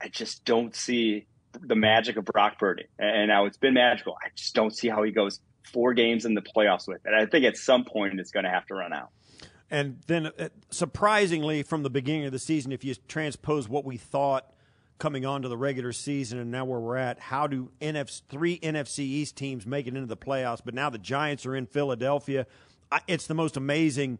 I 0.00 0.08
just 0.08 0.44
don't 0.44 0.74
see 0.74 1.26
the 1.60 1.76
magic 1.76 2.16
of 2.16 2.24
Brock 2.24 2.58
Purdy. 2.58 2.86
And 2.98 3.28
now 3.28 3.46
it's 3.46 3.56
been 3.56 3.74
magical. 3.74 4.16
I 4.22 4.28
just 4.34 4.54
don't 4.54 4.76
see 4.76 4.88
how 4.88 5.02
he 5.02 5.12
goes 5.12 5.40
four 5.72 5.94
games 5.94 6.24
in 6.24 6.34
the 6.34 6.42
playoffs 6.42 6.86
with 6.86 7.04
it. 7.04 7.12
I 7.12 7.26
think 7.26 7.44
at 7.44 7.56
some 7.56 7.84
point 7.84 8.18
it's 8.20 8.30
going 8.30 8.44
to 8.44 8.50
have 8.50 8.66
to 8.66 8.74
run 8.74 8.92
out. 8.92 9.10
And 9.70 10.00
then, 10.06 10.26
uh, 10.26 10.48
surprisingly, 10.70 11.62
from 11.62 11.82
the 11.82 11.90
beginning 11.90 12.26
of 12.26 12.32
the 12.32 12.38
season, 12.38 12.72
if 12.72 12.84
you 12.84 12.94
transpose 13.08 13.68
what 13.68 13.84
we 13.84 13.96
thought 13.96 14.52
coming 14.98 15.26
on 15.26 15.42
to 15.42 15.48
the 15.48 15.56
regular 15.56 15.92
season 15.92 16.38
and 16.38 16.50
now 16.50 16.64
where 16.64 16.78
we're 16.78 16.96
at, 16.96 17.18
how 17.18 17.46
do 17.46 17.70
NFC, 17.80 18.22
three 18.28 18.58
NFC 18.60 19.00
East 19.00 19.36
teams 19.36 19.66
make 19.66 19.86
it 19.86 19.94
into 19.94 20.06
the 20.06 20.16
playoffs? 20.16 20.60
But 20.64 20.74
now 20.74 20.88
the 20.88 20.98
Giants 20.98 21.44
are 21.46 21.56
in 21.56 21.66
Philadelphia. 21.66 22.46
It's 23.08 23.26
the 23.26 23.34
most 23.34 23.56
amazing 23.56 24.18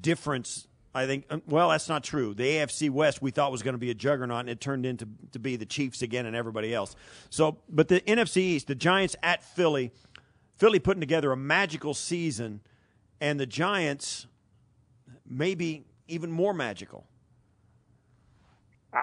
difference. 0.00 0.66
I 0.96 1.06
think. 1.06 1.26
Um, 1.28 1.42
well, 1.46 1.68
that's 1.68 1.88
not 1.88 2.02
true. 2.02 2.32
The 2.32 2.44
AFC 2.44 2.90
West 2.90 3.20
we 3.20 3.30
thought 3.30 3.52
was 3.52 3.62
going 3.62 3.74
to 3.74 3.78
be 3.78 3.90
a 3.90 3.94
juggernaut, 3.94 4.40
and 4.40 4.48
it 4.48 4.60
turned 4.60 4.86
into 4.86 5.06
to 5.32 5.38
be 5.38 5.56
the 5.56 5.66
Chiefs 5.66 6.02
again 6.02 6.26
and 6.26 6.34
everybody 6.34 6.74
else. 6.74 6.96
So, 7.28 7.58
but 7.68 7.88
the 7.88 8.00
NFC 8.00 8.38
East, 8.38 8.66
the 8.66 8.74
Giants 8.74 9.14
at 9.22 9.44
Philly, 9.44 9.92
Philly 10.56 10.78
putting 10.78 11.00
together 11.00 11.32
a 11.32 11.36
magical 11.36 11.92
season, 11.92 12.62
and 13.20 13.38
the 13.38 13.46
Giants 13.46 14.26
maybe 15.28 15.84
even 16.08 16.30
more 16.30 16.54
magical. 16.54 17.06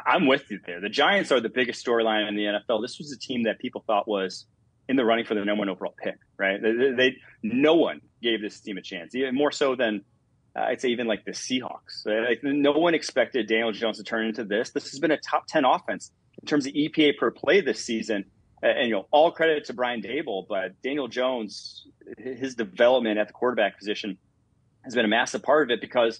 I'm 0.07 0.25
with 0.25 0.49
you 0.49 0.59
there. 0.65 0.81
The 0.81 0.89
Giants 0.89 1.31
are 1.31 1.39
the 1.39 1.49
biggest 1.49 1.85
storyline 1.85 2.27
in 2.27 2.35
the 2.35 2.45
NFL. 2.45 2.81
This 2.81 2.97
was 2.97 3.11
a 3.11 3.17
team 3.19 3.43
that 3.43 3.59
people 3.59 3.83
thought 3.85 4.07
was 4.07 4.47
in 4.89 4.95
the 4.95 5.05
running 5.05 5.25
for 5.25 5.35
the 5.35 5.45
number 5.45 5.59
one 5.59 5.69
overall 5.69 5.93
pick, 6.01 6.15
right? 6.37 6.59
They, 6.59 6.91
they 6.91 7.17
no 7.43 7.75
one 7.75 8.01
gave 8.23 8.41
this 8.41 8.59
team 8.59 8.77
a 8.77 8.81
chance, 8.81 9.13
even 9.13 9.35
more 9.35 9.51
so 9.51 9.75
than 9.75 10.03
uh, 10.55 10.61
I'd 10.61 10.81
say 10.81 10.89
even 10.89 11.07
like 11.07 11.25
the 11.25 11.31
Seahawks. 11.31 12.05
Like, 12.05 12.43
no 12.43 12.73
one 12.73 12.93
expected 12.93 13.47
Daniel 13.47 13.71
Jones 13.71 13.97
to 13.97 14.03
turn 14.03 14.27
into 14.27 14.43
this. 14.43 14.71
This 14.71 14.91
has 14.91 14.99
been 14.99 15.11
a 15.11 15.17
top 15.17 15.47
ten 15.47 15.65
offense 15.65 16.11
in 16.41 16.47
terms 16.47 16.65
of 16.65 16.73
EPA 16.73 17.17
per 17.17 17.31
play 17.31 17.61
this 17.61 17.83
season. 17.83 18.25
and 18.61 18.87
you 18.87 18.93
know, 18.93 19.07
all 19.11 19.31
credit 19.31 19.65
to 19.65 19.73
Brian 19.73 20.01
Daboll, 20.01 20.45
but 20.47 20.81
Daniel 20.81 21.07
Jones, 21.07 21.87
his 22.17 22.55
development 22.55 23.17
at 23.17 23.27
the 23.27 23.33
quarterback 23.33 23.77
position 23.77 24.17
has 24.83 24.95
been 24.95 25.05
a 25.05 25.09
massive 25.09 25.41
part 25.43 25.63
of 25.63 25.71
it 25.71 25.81
because 25.81 26.19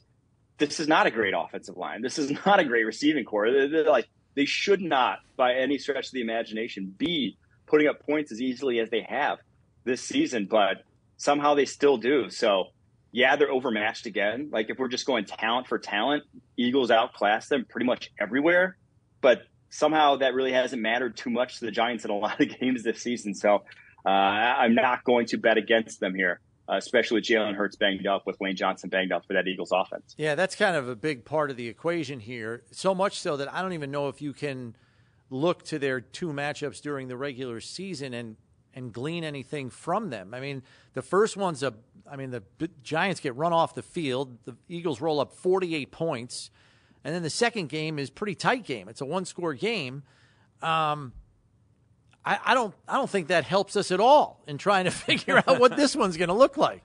this 0.58 0.80
is 0.80 0.88
not 0.88 1.08
a 1.08 1.12
great 1.12 1.34
offensive 1.36 1.78
line. 1.78 2.02
This 2.02 2.18
is 2.18 2.32
not 2.46 2.60
a 2.60 2.64
great 2.64 2.86
receiving 2.86 3.26
core. 3.26 3.52
They're, 3.52 3.70
they're 3.70 3.84
like 3.86 4.08
they 4.36 4.46
should 4.46 4.82
not, 4.82 5.20
by 5.36 5.54
any 5.54 5.78
stretch 5.78 6.08
of 6.08 6.14
the 6.14 6.22
imagination, 6.22 6.94
be 6.98 7.38
putting 7.68 7.88
up 7.88 8.06
points 8.06 8.32
as 8.32 8.42
easily 8.42 8.80
as 8.80 8.90
they 8.90 9.06
have 9.08 9.40
this 9.84 10.02
season, 10.02 10.48
but 10.50 10.84
somehow 11.18 11.54
they 11.54 11.66
still 11.66 11.98
do. 11.98 12.30
So, 12.30 12.66
yeah, 13.14 13.36
they're 13.36 13.52
overmatched 13.52 14.08
again. 14.08 14.50
Like 14.52 14.70
if 14.72 14.80
we're 14.80 14.90
just 14.90 15.06
going 15.06 15.26
talent 15.26 15.68
for 15.68 15.78
talent, 15.78 16.24
Eagles 16.58 16.90
outclass 16.90 17.48
them 17.48 17.64
pretty 17.70 17.86
much 17.86 18.12
everywhere. 18.20 18.76
But 19.22 19.44
somehow 19.70 20.18
that 20.18 20.34
really 20.34 20.52
hasn't 20.52 20.82
mattered 20.82 21.16
too 21.16 21.30
much 21.30 21.60
to 21.60 21.66
the 21.66 21.72
Giants 21.72 22.04
in 22.04 22.12
a 22.12 22.18
lot 22.18 22.42
of 22.42 22.60
games 22.60 22.84
this 22.84 23.02
season. 23.02 23.36
So 23.36 23.64
uh, 24.06 24.10
I'm 24.10 24.74
not 24.74 25.04
going 25.04 25.28
to 25.28 25.38
bet 25.38 25.58
against 25.58 26.00
them 26.00 26.16
here. 26.16 26.42
Uh, 26.68 26.78
especially 26.78 27.16
with 27.16 27.26
Jalen 27.26 27.56
Hurts 27.56 27.76
banged 27.76 28.08
up, 28.08 28.26
with 28.26 28.40
Lane 28.40 28.56
Johnson 28.56 28.90
banged 28.90 29.12
up 29.12 29.26
for 29.28 29.34
that 29.34 29.46
Eagles 29.50 29.74
offense. 29.74 30.16
Yeah, 30.18 30.36
that's 30.36 30.56
kind 30.56 30.78
of 30.78 30.88
a 30.88 30.96
big 30.96 31.26
part 31.26 31.52
of 31.52 31.58
the 31.58 31.68
equation 31.68 32.22
here. 32.22 32.64
So 32.72 32.96
much 32.96 33.20
so 33.20 33.36
that 33.36 33.54
I 33.54 33.62
don't 33.62 33.74
even 33.74 33.92
know 33.92 34.08
if 34.08 34.22
you 34.22 34.32
can 34.32 34.74
look 35.30 35.64
to 35.64 35.78
their 35.78 36.00
two 36.00 36.30
matchups 36.30 36.82
during 36.82 37.10
the 37.10 37.18
regular 37.18 37.60
season 37.60 38.14
and 38.14 38.38
and 38.74 38.92
glean 38.92 39.24
anything 39.24 39.70
from 39.70 40.10
them. 40.10 40.34
I 40.34 40.40
mean, 40.40 40.64
the 40.94 41.02
first 41.02 41.38
one's 41.38 41.64
a 41.64 41.74
I 42.10 42.16
mean, 42.16 42.32
the 42.32 42.44
Giants 42.84 43.20
get 43.20 43.36
run 43.36 43.54
off 43.54 43.76
the 43.76 43.82
field. 43.82 44.38
The 44.46 44.56
Eagles 44.68 45.02
roll 45.02 45.20
up 45.20 45.32
48 45.34 45.92
points. 45.92 46.52
And 47.04 47.14
then 47.14 47.24
the 47.24 47.30
second 47.30 47.70
game 47.70 48.00
is 48.00 48.10
pretty 48.10 48.36
tight 48.36 48.66
game. 48.66 48.88
It's 48.88 49.02
a 49.02 49.06
one 49.06 49.26
score 49.26 49.54
game. 49.54 50.04
Um, 50.62 51.14
I, 52.26 52.40
I, 52.46 52.54
don't 52.54 52.74
I 52.88 52.94
don't 52.94 53.10
think 53.10 53.28
that 53.28 53.44
helps 53.44 53.76
us 53.76 53.92
at 53.92 54.00
all 54.00 54.42
in 54.48 54.58
trying 54.58 54.86
to 54.86 54.92
figure 54.92 55.38
out 55.38 55.60
what 55.60 55.76
this 55.76 55.96
one's 55.96 56.18
going 56.18 56.30
to 56.30 56.36
look 56.36 56.58
like. 56.58 56.84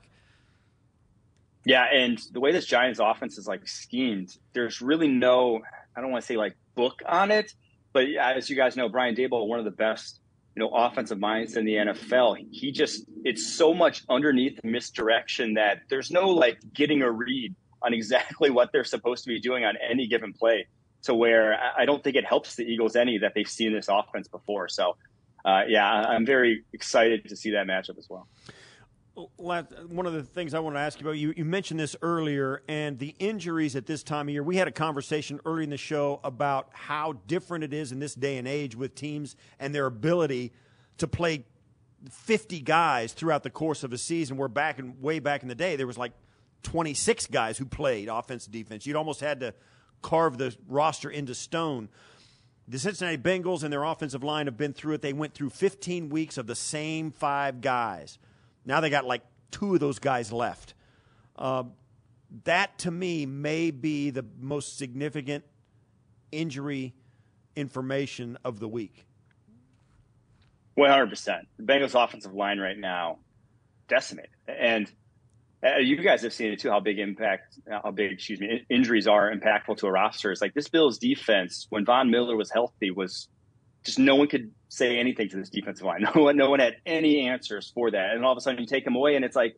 Yeah, 1.65 1.83
and 1.83 2.19
the 2.31 2.39
way 2.39 2.51
this 2.51 2.65
Giants 2.65 2.99
offense 3.01 3.37
is 3.37 3.47
like 3.47 3.67
schemed, 3.67 4.37
there's 4.53 4.81
really 4.81 5.07
no 5.07 5.61
I 5.95 6.01
don't 6.01 6.11
want 6.11 6.23
to 6.23 6.27
say 6.27 6.37
like 6.37 6.55
book 6.75 7.01
on 7.05 7.31
it, 7.31 7.53
but 7.93 8.07
as 8.07 8.49
you 8.49 8.55
guys 8.55 8.75
know, 8.75 8.89
Brian 8.89 9.15
Daboll, 9.15 9.47
one 9.47 9.59
of 9.59 9.65
the 9.65 9.71
best 9.71 10.19
you 10.59 10.65
know 10.65 10.75
offensive 10.75 11.19
minds 11.19 11.55
in 11.55 11.63
the 11.63 11.75
NFL. 11.75 12.35
He 12.51 12.71
just 12.71 13.05
it's 13.23 13.53
so 13.55 13.73
much 13.73 14.03
underneath 14.09 14.59
misdirection 14.63 15.53
that 15.53 15.83
there's 15.89 16.11
no 16.11 16.27
like 16.27 16.59
getting 16.73 17.01
a 17.01 17.09
read 17.09 17.55
on 17.81 17.93
exactly 17.93 18.49
what 18.57 18.71
they're 18.73 18.83
supposed 18.83 19.23
to 19.23 19.29
be 19.29 19.39
doing 19.39 19.63
on 19.63 19.75
any 19.77 20.07
given 20.07 20.33
play. 20.33 20.67
To 21.03 21.15
where 21.15 21.57
I 21.77 21.85
don't 21.85 22.03
think 22.03 22.17
it 22.17 22.25
helps 22.25 22.57
the 22.57 22.63
Eagles 22.63 22.97
any 22.97 23.19
that 23.19 23.31
they've 23.33 23.47
seen 23.47 23.71
this 23.71 23.87
offense 23.87 24.27
before. 24.27 24.67
So, 24.67 24.97
uh, 25.45 25.61
yeah, 25.65 25.89
I'm 25.89 26.25
very 26.25 26.65
excited 26.73 27.29
to 27.29 27.37
see 27.37 27.51
that 27.51 27.67
matchup 27.67 27.97
as 27.97 28.07
well. 28.09 28.27
One 29.37 30.05
of 30.05 30.13
the 30.13 30.23
things 30.23 30.53
I 30.53 30.59
want 30.59 30.75
to 30.75 30.79
ask 30.79 30.99
you 30.99 31.05
about, 31.05 31.17
you, 31.17 31.33
you 31.35 31.45
mentioned 31.45 31.79
this 31.79 31.95
earlier, 32.01 32.61
and 32.67 32.97
the 32.97 33.15
injuries 33.19 33.75
at 33.75 33.85
this 33.85 34.03
time 34.03 34.27
of 34.27 34.33
year. 34.33 34.43
We 34.43 34.57
had 34.57 34.67
a 34.67 34.71
conversation 34.71 35.39
early 35.45 35.63
in 35.63 35.69
the 35.69 35.77
show 35.77 36.19
about 36.23 36.69
how 36.73 37.13
different 37.27 37.63
it 37.63 37.73
is 37.73 37.91
in 37.91 37.99
this 37.99 38.15
day 38.15 38.37
and 38.37 38.47
age 38.47 38.75
with 38.75 38.95
teams 38.95 39.35
and 39.59 39.73
their 39.73 39.85
ability 39.85 40.53
to 40.97 41.07
play 41.07 41.45
50 42.09 42.61
guys 42.61 43.13
throughout 43.13 43.43
the 43.43 43.49
course 43.49 43.83
of 43.83 43.91
a 43.91 43.97
season. 43.97 44.37
Where 44.37 44.47
back 44.47 44.79
in 44.79 45.01
way 45.01 45.19
back 45.19 45.41
in 45.41 45.49
the 45.49 45.55
day, 45.55 45.75
there 45.75 45.87
was 45.87 45.97
like 45.97 46.13
26 46.63 47.27
guys 47.27 47.57
who 47.57 47.65
played 47.65 48.07
offense 48.07 48.45
and 48.45 48.53
defense. 48.53 48.85
You'd 48.85 48.95
almost 48.95 49.21
had 49.21 49.39
to 49.41 49.53
carve 50.01 50.37
the 50.37 50.55
roster 50.67 51.09
into 51.09 51.35
stone. 51.35 51.89
The 52.67 52.79
Cincinnati 52.79 53.17
Bengals 53.17 53.63
and 53.63 53.73
their 53.73 53.83
offensive 53.83 54.23
line 54.23 54.45
have 54.45 54.55
been 54.57 54.73
through 54.73 54.93
it. 54.93 55.01
They 55.01 55.13
went 55.13 55.33
through 55.33 55.49
15 55.49 56.09
weeks 56.09 56.37
of 56.37 56.47
the 56.47 56.55
same 56.55 57.11
five 57.11 57.61
guys. 57.61 58.19
Now 58.65 58.81
they 58.81 58.89
got 58.89 59.05
like 59.05 59.21
two 59.51 59.73
of 59.73 59.79
those 59.79 59.99
guys 59.99 60.31
left. 60.31 60.73
Uh, 61.35 61.63
that 62.43 62.77
to 62.79 62.91
me 62.91 63.25
may 63.25 63.71
be 63.71 64.09
the 64.09 64.25
most 64.39 64.77
significant 64.77 65.43
injury 66.31 66.93
information 67.55 68.37
of 68.43 68.59
the 68.59 68.67
week. 68.67 69.05
100%. 70.77 71.41
The 71.57 71.63
Bengals 71.63 72.01
offensive 72.01 72.33
line 72.33 72.59
right 72.59 72.77
now 72.77 73.19
decimated. 73.87 74.29
And 74.47 74.91
uh, 75.65 75.77
you 75.77 75.97
guys 75.97 76.21
have 76.21 76.33
seen 76.33 76.53
it 76.53 76.59
too, 76.59 76.69
how 76.69 76.79
big 76.79 76.99
impact, 76.99 77.59
how 77.69 77.91
big, 77.91 78.13
excuse 78.13 78.39
me, 78.39 78.65
injuries 78.69 79.07
are 79.07 79.33
impactful 79.33 79.77
to 79.77 79.87
a 79.87 79.91
roster. 79.91 80.31
It's 80.31 80.41
like 80.41 80.53
this 80.53 80.69
Bills 80.69 80.97
defense, 80.97 81.67
when 81.69 81.83
Von 81.83 82.09
Miller 82.09 82.37
was 82.37 82.49
healthy, 82.49 82.91
was 82.91 83.27
just 83.83 83.99
no 83.99 84.15
one 84.15 84.27
could 84.27 84.51
say 84.69 84.97
anything 84.99 85.29
to 85.29 85.37
this 85.37 85.49
defensive 85.49 85.85
line. 85.85 86.05
No 86.15 86.23
one, 86.23 86.37
no 86.37 86.49
one 86.49 86.59
had 86.59 86.75
any 86.85 87.27
answers 87.27 87.71
for 87.73 87.91
that. 87.91 88.11
And 88.11 88.25
all 88.25 88.31
of 88.31 88.37
a 88.37 88.41
sudden 88.41 88.59
you 88.59 88.67
take 88.67 88.85
him 88.85 88.95
away 88.95 89.15
and 89.15 89.25
it's 89.25 89.35
like, 89.35 89.55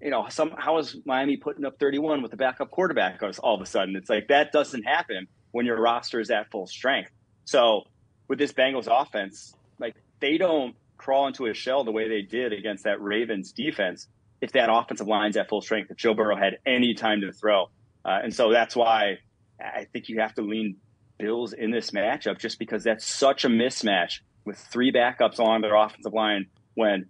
you 0.00 0.10
know, 0.10 0.26
some, 0.28 0.54
how 0.56 0.78
is 0.78 0.96
Miami 1.06 1.36
putting 1.36 1.64
up 1.64 1.78
31 1.78 2.22
with 2.22 2.30
the 2.30 2.36
backup 2.36 2.70
quarterback 2.70 3.20
all 3.42 3.54
of 3.54 3.60
a 3.60 3.66
sudden? 3.66 3.96
It's 3.96 4.10
like 4.10 4.28
that 4.28 4.52
doesn't 4.52 4.82
happen 4.82 5.26
when 5.52 5.66
your 5.66 5.80
roster 5.80 6.20
is 6.20 6.30
at 6.30 6.50
full 6.50 6.66
strength. 6.66 7.10
So 7.44 7.82
with 8.28 8.38
this 8.38 8.52
Bengals 8.52 8.88
offense, 8.90 9.54
like 9.78 9.94
they 10.20 10.36
don't 10.36 10.74
crawl 10.96 11.26
into 11.26 11.46
a 11.46 11.54
shell 11.54 11.84
the 11.84 11.92
way 11.92 12.08
they 12.08 12.22
did 12.22 12.52
against 12.52 12.84
that 12.84 13.00
Ravens 13.00 13.52
defense 13.52 14.08
if 14.40 14.52
that 14.52 14.68
offensive 14.70 15.06
line's 15.06 15.36
at 15.36 15.48
full 15.48 15.62
strength, 15.62 15.90
if 15.90 15.96
Joe 15.96 16.12
Burrow 16.12 16.36
had 16.36 16.58
any 16.66 16.94
time 16.94 17.22
to 17.22 17.32
throw. 17.32 17.70
Uh, 18.04 18.20
and 18.22 18.34
so 18.34 18.52
that's 18.52 18.76
why 18.76 19.18
I 19.58 19.86
think 19.92 20.08
you 20.08 20.20
have 20.20 20.34
to 20.34 20.42
lean 20.42 20.76
Bills 21.18 21.52
in 21.52 21.70
this 21.70 21.90
matchup 21.90 22.38
just 22.38 22.58
because 22.58 22.84
that's 22.84 23.04
such 23.04 23.44
a 23.44 23.48
mismatch 23.48 24.20
with 24.44 24.58
three 24.58 24.92
backups 24.92 25.38
along 25.38 25.62
their 25.62 25.74
offensive 25.74 26.12
line 26.12 26.46
when, 26.74 27.06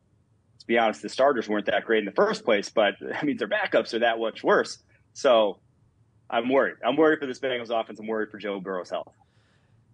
to 0.58 0.66
be 0.66 0.78
honest, 0.78 1.02
the 1.02 1.08
starters 1.08 1.49
weren't 1.49 1.66
that 1.66 1.84
great 1.84 2.00
in 2.00 2.04
the 2.04 2.12
first 2.12 2.44
place, 2.44 2.68
but 2.68 2.94
that 3.00 3.25
means 3.25 3.38
their 3.38 3.49
backups 3.49 3.94
are 3.94 4.00
that 4.00 4.18
much 4.18 4.44
worse. 4.44 4.78
So 5.14 5.58
I'm 6.28 6.49
worried. 6.49 6.76
I'm 6.84 6.96
worried 6.96 7.20
for 7.20 7.26
this 7.26 7.40
Bengals 7.40 7.70
offense. 7.70 7.99
I'm 7.99 8.06
worried 8.06 8.30
for 8.30 8.38
Joe 8.38 8.61
Burrow's 8.61 8.90
health. 8.90 9.12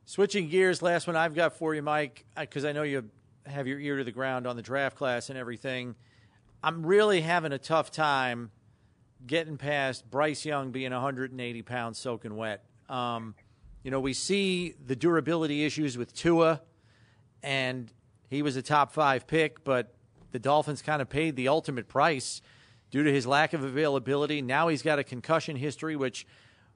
Switching 0.05 0.49
gears, 0.49 0.83
last 0.83 1.07
one 1.07 1.17
I've 1.17 1.35
got 1.35 1.57
for 1.57 1.75
you, 1.75 1.83
Mike, 1.83 2.25
because 2.37 2.65
I 2.65 2.73
know 2.73 2.83
you 2.83 3.09
have 3.47 3.67
your 3.67 3.79
ear 3.79 3.99
to 3.99 4.05
the 4.05 4.13
ground 4.13 4.47
on 4.47 4.57
the 4.57 4.63
draft 4.63 4.97
class 4.97 5.29
and 5.31 5.39
everything. 5.39 5.95
I'm 6.63 6.85
really 6.85 7.21
having 7.21 7.53
a 7.53 7.59
tough 7.59 7.91
time 7.91 8.51
getting 9.27 9.57
past 9.57 10.11
Bryce 10.11 10.45
Young 10.45 10.71
being 10.71 10.93
180 10.93 11.63
pounds 11.63 11.99
soaking 11.99 12.37
wet. 12.37 12.65
Um, 12.89 13.35
you 13.83 13.91
know, 13.91 14.01
we 14.01 14.13
see 14.13 14.75
the 14.87 14.97
durability 14.97 15.65
issues 15.65 15.97
with 15.97 16.15
Tua, 16.15 16.61
and 17.43 17.93
he 18.29 18.43
was 18.43 18.57
a 18.57 18.63
top 18.63 18.93
five 18.93 19.27
pick, 19.27 19.65
but 19.65 19.95
the 20.33 20.39
Dolphins 20.39 20.83
kind 20.83 21.03
of 21.03 21.09
paid 21.09 21.37
the 21.37 21.49
ultimate 21.49 21.89
price 21.89 22.43
due 22.91 23.03
to 23.03 23.13
his 23.13 23.27
lack 23.27 23.53
of 23.53 23.65
availability. 23.65 24.43
Now 24.43 24.69
he's 24.69 24.83
got 24.83 24.99
a 24.99 25.05
concussion 25.05 25.57
history, 25.57 25.97
which, 25.97 26.27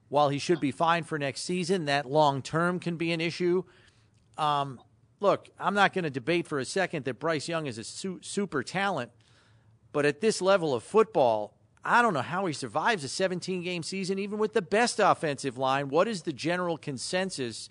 while 0.09 0.29
he 0.29 0.39
should 0.39 0.59
be 0.59 0.71
fine 0.71 1.03
for 1.03 1.19
next 1.19 1.41
season, 1.41 1.85
that 1.85 2.05
long 2.05 2.41
term 2.41 2.79
can 2.79 2.97
be 2.97 3.11
an 3.11 3.21
issue. 3.21 3.63
Um, 4.37 4.79
look, 5.19 5.49
I'm 5.59 5.73
not 5.73 5.93
going 5.93 6.03
to 6.03 6.09
debate 6.09 6.47
for 6.47 6.59
a 6.59 6.65
second 6.65 7.05
that 7.05 7.19
Bryce 7.19 7.47
Young 7.47 7.67
is 7.67 7.77
a 7.77 7.83
su- 7.83 8.19
super 8.21 8.63
talent 8.63 9.11
but 9.95 10.05
at 10.05 10.19
this 10.19 10.41
level 10.41 10.73
of 10.73 10.83
football, 10.83 11.53
I 11.85 12.01
don't 12.01 12.13
know 12.13 12.21
how 12.21 12.47
he 12.47 12.53
survives 12.53 13.03
a 13.03 13.07
17 13.07 13.61
game 13.61 13.83
season, 13.83 14.17
even 14.17 14.39
with 14.39 14.53
the 14.53 14.61
best 14.61 14.99
offensive 14.99 15.57
line. 15.57 15.89
What 15.89 16.07
is 16.07 16.23
the 16.23 16.33
general 16.33 16.77
consensus 16.77 17.69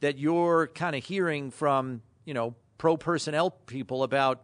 that 0.00 0.18
you're 0.18 0.68
kind 0.68 0.94
of 0.94 1.04
hearing 1.04 1.50
from, 1.50 2.02
you 2.24 2.32
know, 2.32 2.54
pro 2.78 2.96
personnel 2.96 3.50
people 3.50 4.04
about 4.04 4.42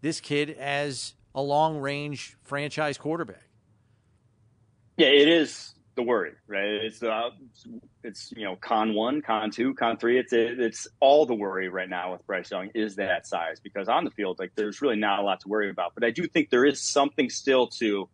this 0.00 0.20
kid 0.20 0.50
as 0.50 1.14
a 1.34 1.40
long 1.40 1.78
range 1.78 2.36
franchise 2.42 2.98
quarterback? 2.98 3.44
Yeah, 4.96 5.06
it 5.06 5.28
is 5.28 5.74
the 5.94 6.02
worry, 6.02 6.32
right? 6.48 6.64
It's 6.64 7.02
uh, 7.02 7.30
it's 8.02 8.32
you 8.36 8.44
know 8.44 8.56
con 8.56 8.94
one, 8.94 9.22
con 9.22 9.50
two, 9.50 9.74
con 9.74 9.96
three. 9.96 10.18
It's 10.18 10.32
it's 10.32 10.88
all 11.00 11.26
the 11.26 11.34
worry 11.34 11.68
right 11.68 11.88
now 11.88 12.12
with 12.12 12.26
Bryce 12.26 12.50
Young 12.50 12.70
is 12.74 12.96
that 12.96 13.26
size 13.26 13.60
because 13.60 13.88
on 13.88 14.04
the 14.04 14.10
field, 14.10 14.38
like 14.38 14.52
there's 14.56 14.82
really 14.82 14.96
not 14.96 15.20
a 15.20 15.22
lot 15.22 15.40
to 15.40 15.48
worry 15.48 15.70
about. 15.70 15.94
But 15.94 16.04
I 16.04 16.10
do 16.10 16.26
think 16.26 16.50
there 16.50 16.64
is 16.64 16.80
something 16.80 17.30
still 17.30 17.68
to 17.78 18.08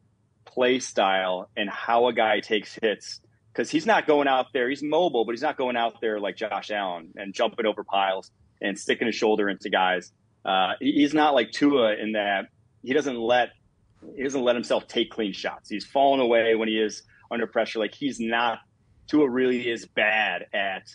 play 0.55 0.79
style 0.79 1.51
and 1.57 1.69
how 1.69 2.07
a 2.09 2.13
guy 2.13 2.41
takes 2.41 2.79
hits 2.81 3.21
because 3.53 3.71
he's 3.71 3.87
not 3.87 4.07
going 4.07 4.29
out 4.29 4.47
there. 4.53 4.69
He's 4.69 4.83
mobile, 4.83 5.25
but 5.25 5.33
he's 5.33 5.43
not 5.43 5.57
going 5.57 5.77
out 5.77 6.01
there 6.01 6.21
like 6.21 6.37
Josh 6.37 6.71
Allen 6.71 7.13
and 7.17 7.35
jumping 7.35 7.67
over 7.67 7.85
piles 7.85 8.31
and 8.63 8.79
sticking 8.79 9.07
his 9.07 9.17
shoulder 9.17 9.49
into 9.49 9.69
guys. 9.69 10.13
Uh, 10.45 10.73
he's 10.81 11.15
not 11.15 11.35
like 11.35 11.51
Tua 11.51 11.95
in 11.95 12.13
that 12.13 12.47
he 12.83 12.93
doesn't 12.93 13.19
let 13.19 13.51
he 14.17 14.23
doesn't 14.23 14.43
let 14.43 14.55
himself 14.55 14.87
take 14.87 15.11
clean 15.11 15.33
shots. 15.33 15.71
He's 15.71 15.87
falling 15.87 16.21
away 16.21 16.55
when 16.55 16.69
he 16.69 16.79
is 16.79 17.03
under 17.31 17.47
pressure. 17.47 17.79
Like 17.79 17.95
he's 17.95 18.21
not 18.21 18.59
Tua 19.09 19.29
really 19.29 19.69
is 19.69 19.87
bad 19.87 20.47
at 20.53 20.95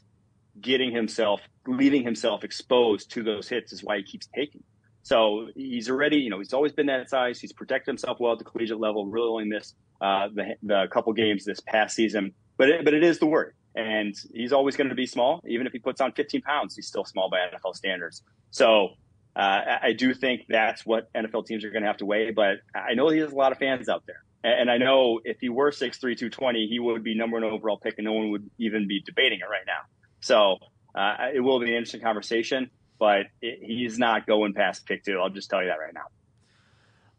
getting 0.61 0.91
himself, 0.91 1.41
leaving 1.67 2.03
himself 2.03 2.43
exposed 2.43 3.11
to 3.11 3.23
those 3.23 3.47
hits 3.47 3.73
is 3.73 3.83
why 3.83 3.97
he 3.97 4.03
keeps 4.03 4.27
taking. 4.35 4.63
So 5.09 5.47
he's 5.55 5.89
already, 5.89 6.17
you 6.17 6.29
know, 6.29 6.37
he's 6.37 6.53
always 6.53 6.71
been 6.71 6.85
that 6.85 7.09
size. 7.09 7.39
He's 7.39 7.51
protected 7.51 7.87
himself 7.87 8.19
well 8.19 8.33
at 8.33 8.37
the 8.37 8.45
collegiate 8.45 8.79
level. 8.79 9.07
Really 9.07 9.27
only 9.27 9.45
missed 9.45 9.75
uh, 9.99 10.27
the, 10.31 10.55
the 10.61 10.85
couple 10.91 11.11
games 11.13 11.45
this 11.45 11.59
past 11.59 11.95
season, 11.95 12.31
but 12.57 12.69
it, 12.69 12.85
but 12.85 12.93
it 12.93 13.03
is 13.03 13.17
the 13.17 13.25
worry. 13.25 13.53
And 13.73 14.13
he's 14.31 14.53
always 14.53 14.75
going 14.75 14.89
to 14.89 14.95
be 14.95 15.07
small, 15.07 15.41
even 15.47 15.65
if 15.65 15.73
he 15.73 15.79
puts 15.79 15.99
on 15.99 16.11
15 16.11 16.43
pounds. 16.43 16.75
He's 16.75 16.85
still 16.85 17.05
small 17.05 17.27
by 17.27 17.39
NFL 17.39 17.75
standards. 17.75 18.21
So 18.51 18.89
uh, 19.35 19.61
I 19.81 19.93
do 19.97 20.13
think 20.13 20.41
that's 20.47 20.85
what 20.85 21.11
NFL 21.13 21.47
teams 21.47 21.65
are 21.65 21.71
going 21.71 21.81
to 21.81 21.87
have 21.87 21.97
to 21.97 22.05
weigh. 22.05 22.29
But 22.29 22.57
I 22.75 22.93
know 22.93 23.09
he 23.09 23.17
has 23.17 23.31
a 23.31 23.35
lot 23.35 23.51
of 23.51 23.57
fans 23.57 23.89
out 23.89 24.03
there. 24.05 24.23
And 24.43 24.69
I 24.69 24.77
know 24.77 25.21
if 25.23 25.37
he 25.39 25.49
were 25.49 25.71
6'3", 25.71 25.99
220, 26.01 26.67
he 26.67 26.77
would 26.77 27.03
be 27.03 27.15
number 27.15 27.41
one 27.41 27.51
overall 27.51 27.77
pick, 27.77 27.95
and 27.97 28.05
no 28.05 28.13
one 28.13 28.29
would 28.29 28.47
even 28.59 28.87
be 28.87 29.01
debating 29.03 29.39
it 29.39 29.49
right 29.49 29.65
now. 29.65 29.81
So 30.21 30.57
uh, 30.93 31.29
it 31.33 31.39
will 31.39 31.59
be 31.59 31.69
an 31.69 31.73
interesting 31.73 32.01
conversation, 32.01 32.69
but 32.99 33.27
it, 33.41 33.59
he's 33.61 33.97
not 33.97 34.27
going 34.27 34.53
past 34.53 34.85
pick 34.85 35.03
two. 35.03 35.19
I'll 35.19 35.29
just 35.29 35.49
tell 35.49 35.61
you 35.61 35.67
that 35.67 35.79
right 35.79 35.93
now. 35.93 36.05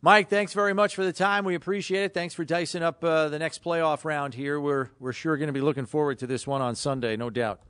Mike, 0.02 0.30
thanks 0.30 0.54
very 0.54 0.72
much 0.72 0.94
for 0.94 1.04
the 1.04 1.12
time. 1.12 1.44
We 1.44 1.54
appreciate 1.54 2.04
it. 2.04 2.14
Thanks 2.14 2.32
for 2.32 2.44
dicing 2.44 2.82
up 2.82 3.04
uh, 3.04 3.28
the 3.28 3.38
next 3.38 3.62
playoff 3.62 4.04
round 4.04 4.34
here. 4.34 4.58
We're 4.58 4.88
we're 4.98 5.12
sure 5.12 5.36
going 5.36 5.48
to 5.48 5.52
be 5.52 5.60
looking 5.60 5.86
forward 5.86 6.18
to 6.20 6.26
this 6.26 6.46
one 6.46 6.62
on 6.62 6.74
Sunday, 6.74 7.16
no 7.16 7.28
doubt. 7.28 7.60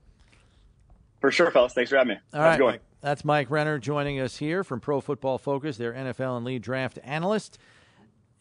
For 1.20 1.30
sure, 1.30 1.50
fellas. 1.50 1.72
Thanks 1.72 1.90
for 1.90 1.96
having 1.96 2.14
me. 2.14 2.20
All 2.32 2.40
How's 2.40 2.60
right, 2.60 2.80
That's 3.00 3.24
Mike 3.24 3.50
Renner 3.50 3.78
joining 3.78 4.20
us 4.20 4.36
here 4.36 4.64
from 4.64 4.80
Pro 4.80 5.00
Football 5.00 5.38
Focus, 5.38 5.76
their 5.76 5.92
NFL 5.92 6.36
and 6.36 6.46
lead 6.46 6.62
draft 6.62 6.98
analyst. 7.02 7.58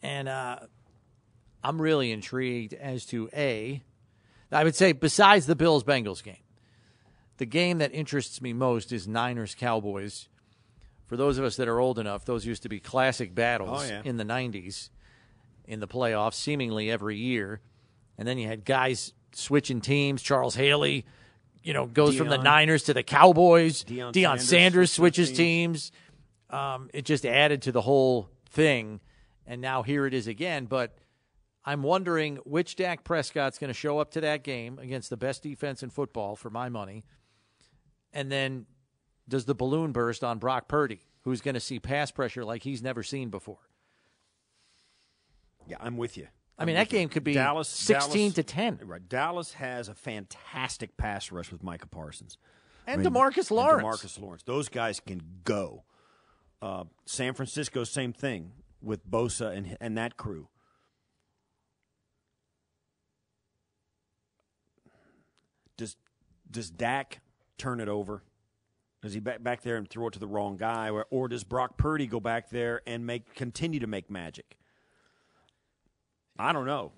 And 0.02 0.28
uh, 0.28 0.60
I'm 1.62 1.80
really 1.80 2.10
intrigued 2.10 2.72
as 2.74 3.04
to 3.06 3.28
A, 3.34 3.82
I 4.50 4.64
would 4.64 4.74
say, 4.74 4.92
besides 4.92 5.46
the 5.46 5.56
Bills 5.56 5.84
Bengals 5.84 6.22
game, 6.22 6.36
the 7.40 7.46
game 7.46 7.78
that 7.78 7.92
interests 7.92 8.40
me 8.40 8.52
most 8.52 8.92
is 8.92 9.08
Niners 9.08 9.56
Cowboys 9.56 10.28
for 11.10 11.16
those 11.16 11.38
of 11.38 11.44
us 11.44 11.56
that 11.56 11.66
are 11.66 11.80
old 11.80 11.98
enough, 11.98 12.24
those 12.24 12.46
used 12.46 12.62
to 12.62 12.68
be 12.68 12.78
classic 12.78 13.34
battles 13.34 13.82
oh, 13.82 13.84
yeah. 13.84 14.00
in 14.04 14.16
the 14.16 14.22
90s 14.22 14.90
in 15.64 15.80
the 15.80 15.88
playoffs, 15.88 16.34
seemingly 16.34 16.88
every 16.88 17.16
year. 17.16 17.60
And 18.16 18.28
then 18.28 18.38
you 18.38 18.46
had 18.46 18.64
guys 18.64 19.12
switching 19.32 19.80
teams. 19.80 20.22
Charles 20.22 20.54
Haley, 20.54 21.04
you 21.64 21.72
know, 21.72 21.86
goes 21.86 22.14
Deion. 22.14 22.18
from 22.18 22.28
the 22.28 22.38
Niners 22.38 22.84
to 22.84 22.94
the 22.94 23.02
Cowboys. 23.02 23.82
Deion, 23.82 24.12
Deion 24.12 24.38
Sanders, 24.38 24.48
Sanders 24.48 24.92
switches 24.92 25.32
teams. 25.32 25.90
teams. 25.90 25.92
Um, 26.50 26.90
it 26.94 27.06
just 27.06 27.26
added 27.26 27.62
to 27.62 27.72
the 27.72 27.80
whole 27.80 28.28
thing. 28.48 29.00
And 29.48 29.60
now 29.60 29.82
here 29.82 30.06
it 30.06 30.14
is 30.14 30.28
again. 30.28 30.66
But 30.66 30.96
I'm 31.64 31.82
wondering 31.82 32.36
which 32.44 32.76
Dak 32.76 33.02
Prescott's 33.02 33.58
going 33.58 33.66
to 33.66 33.74
show 33.74 33.98
up 33.98 34.12
to 34.12 34.20
that 34.20 34.44
game 34.44 34.78
against 34.78 35.10
the 35.10 35.16
best 35.16 35.42
defense 35.42 35.82
in 35.82 35.90
football, 35.90 36.36
for 36.36 36.50
my 36.50 36.68
money. 36.68 37.04
And 38.12 38.30
then 38.30 38.66
does 39.28 39.44
the 39.44 39.54
balloon 39.54 39.92
burst 39.92 40.24
on 40.24 40.38
Brock 40.38 40.68
Purdy, 40.68 41.00
who's 41.22 41.40
going 41.40 41.54
to 41.54 41.60
see 41.60 41.78
pass 41.78 42.10
pressure 42.10 42.44
like 42.44 42.62
he's 42.62 42.82
never 42.82 43.02
seen 43.02 43.30
before. 43.30 43.58
Yeah, 45.66 45.76
I'm 45.80 45.96
with 45.96 46.16
you. 46.16 46.26
I 46.58 46.66
mean, 46.66 46.74
that 46.74 46.90
game 46.90 47.08
could 47.08 47.24
be 47.24 47.32
Dallas, 47.32 47.68
16 47.68 48.20
Dallas, 48.20 48.34
to 48.34 48.42
10. 48.42 48.80
Right. 48.84 49.08
Dallas 49.08 49.54
has 49.54 49.88
a 49.88 49.94
fantastic 49.94 50.96
pass 50.98 51.32
rush 51.32 51.50
with 51.50 51.62
Micah 51.62 51.86
Parsons. 51.86 52.36
And 52.86 53.00
I 53.00 53.02
mean, 53.02 53.12
Demarcus 53.12 53.50
Lawrence. 53.50 53.82
Demarcus 54.02 54.20
Lawrence. 54.20 54.42
Those 54.42 54.68
guys 54.68 55.00
can 55.00 55.22
go. 55.44 55.84
Uh, 56.60 56.84
San 57.06 57.32
Francisco, 57.32 57.84
same 57.84 58.12
thing 58.12 58.52
with 58.82 59.08
Bosa 59.08 59.56
and, 59.56 59.76
and 59.80 59.96
that 59.96 60.18
crew. 60.18 60.48
Does 65.78 65.96
does 66.50 66.68
Dak 66.68 67.20
turn 67.60 67.80
it 67.80 67.88
over? 67.88 68.22
Does 69.02 69.14
he 69.14 69.20
back 69.20 69.42
back 69.42 69.62
there 69.62 69.76
and 69.76 69.88
throw 69.88 70.08
it 70.08 70.12
to 70.14 70.18
the 70.18 70.26
wrong 70.26 70.56
guy, 70.56 70.90
or, 70.90 71.06
or 71.10 71.28
does 71.28 71.44
Brock 71.44 71.76
Purdy 71.76 72.06
go 72.06 72.20
back 72.20 72.50
there 72.50 72.82
and 72.86 73.06
make 73.06 73.34
continue 73.34 73.80
to 73.80 73.86
make 73.86 74.10
magic? 74.10 74.58
I 76.38 76.52
don't 76.52 76.66
know. 76.66 76.92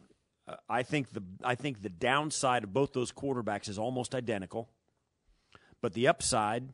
Uh, 0.48 0.56
I 0.68 0.82
think 0.82 1.10
the 1.10 1.22
I 1.44 1.54
think 1.54 1.82
the 1.82 1.88
downside 1.88 2.64
of 2.64 2.72
both 2.72 2.92
those 2.92 3.12
quarterbacks 3.12 3.68
is 3.68 3.78
almost 3.78 4.14
identical, 4.14 4.70
but 5.80 5.94
the 5.94 6.08
upside 6.08 6.70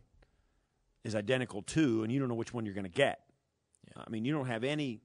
is 1.05 1.15
identical 1.15 1.63
too, 1.63 2.03
and 2.03 2.13
you 2.13 2.19
don't 2.19 2.29
know 2.29 2.35
which 2.35 2.55
one 2.55 2.65
you're 2.65 2.75
going 2.75 2.85
to 2.85 2.91
get. 2.91 3.21
Yeah. 3.87 4.03
I 4.07 4.11
mean, 4.11 4.25
you 4.25 4.33
don't 4.33 4.47
have 4.47 4.65
any. 4.65 5.03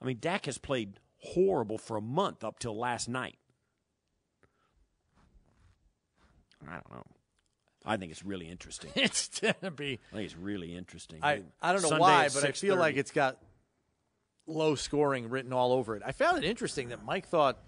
I 0.00 0.04
mean, 0.04 0.18
Dak 0.20 0.46
has 0.46 0.58
played 0.58 0.98
horrible 1.18 1.78
for 1.78 1.96
a 1.96 2.00
month 2.02 2.42
up 2.42 2.58
till 2.58 2.76
last 2.76 3.08
night. 3.08 3.38
I 6.68 6.72
don't 6.72 6.90
know. 6.90 7.04
I 7.84 7.96
think 7.96 8.12
it's 8.12 8.24
really 8.24 8.48
interesting. 8.48 8.90
it's 8.96 9.40
gonna 9.40 9.70
be. 9.70 9.98
I 10.12 10.16
think 10.16 10.26
it's 10.26 10.36
really 10.36 10.74
interesting. 10.74 11.20
I, 11.22 11.42
I 11.60 11.72
don't 11.72 11.82
know 11.82 11.88
Sunday 11.88 12.00
why, 12.00 12.28
but 12.32 12.44
I 12.44 12.52
feel 12.52 12.76
like 12.76 12.96
it's 12.96 13.10
got 13.10 13.38
low 14.46 14.74
scoring 14.74 15.28
written 15.30 15.52
all 15.52 15.72
over 15.72 15.96
it. 15.96 16.02
I 16.04 16.12
found 16.12 16.42
it 16.42 16.46
interesting 16.46 16.90
that 16.90 17.04
Mike 17.04 17.26
thought 17.28 17.58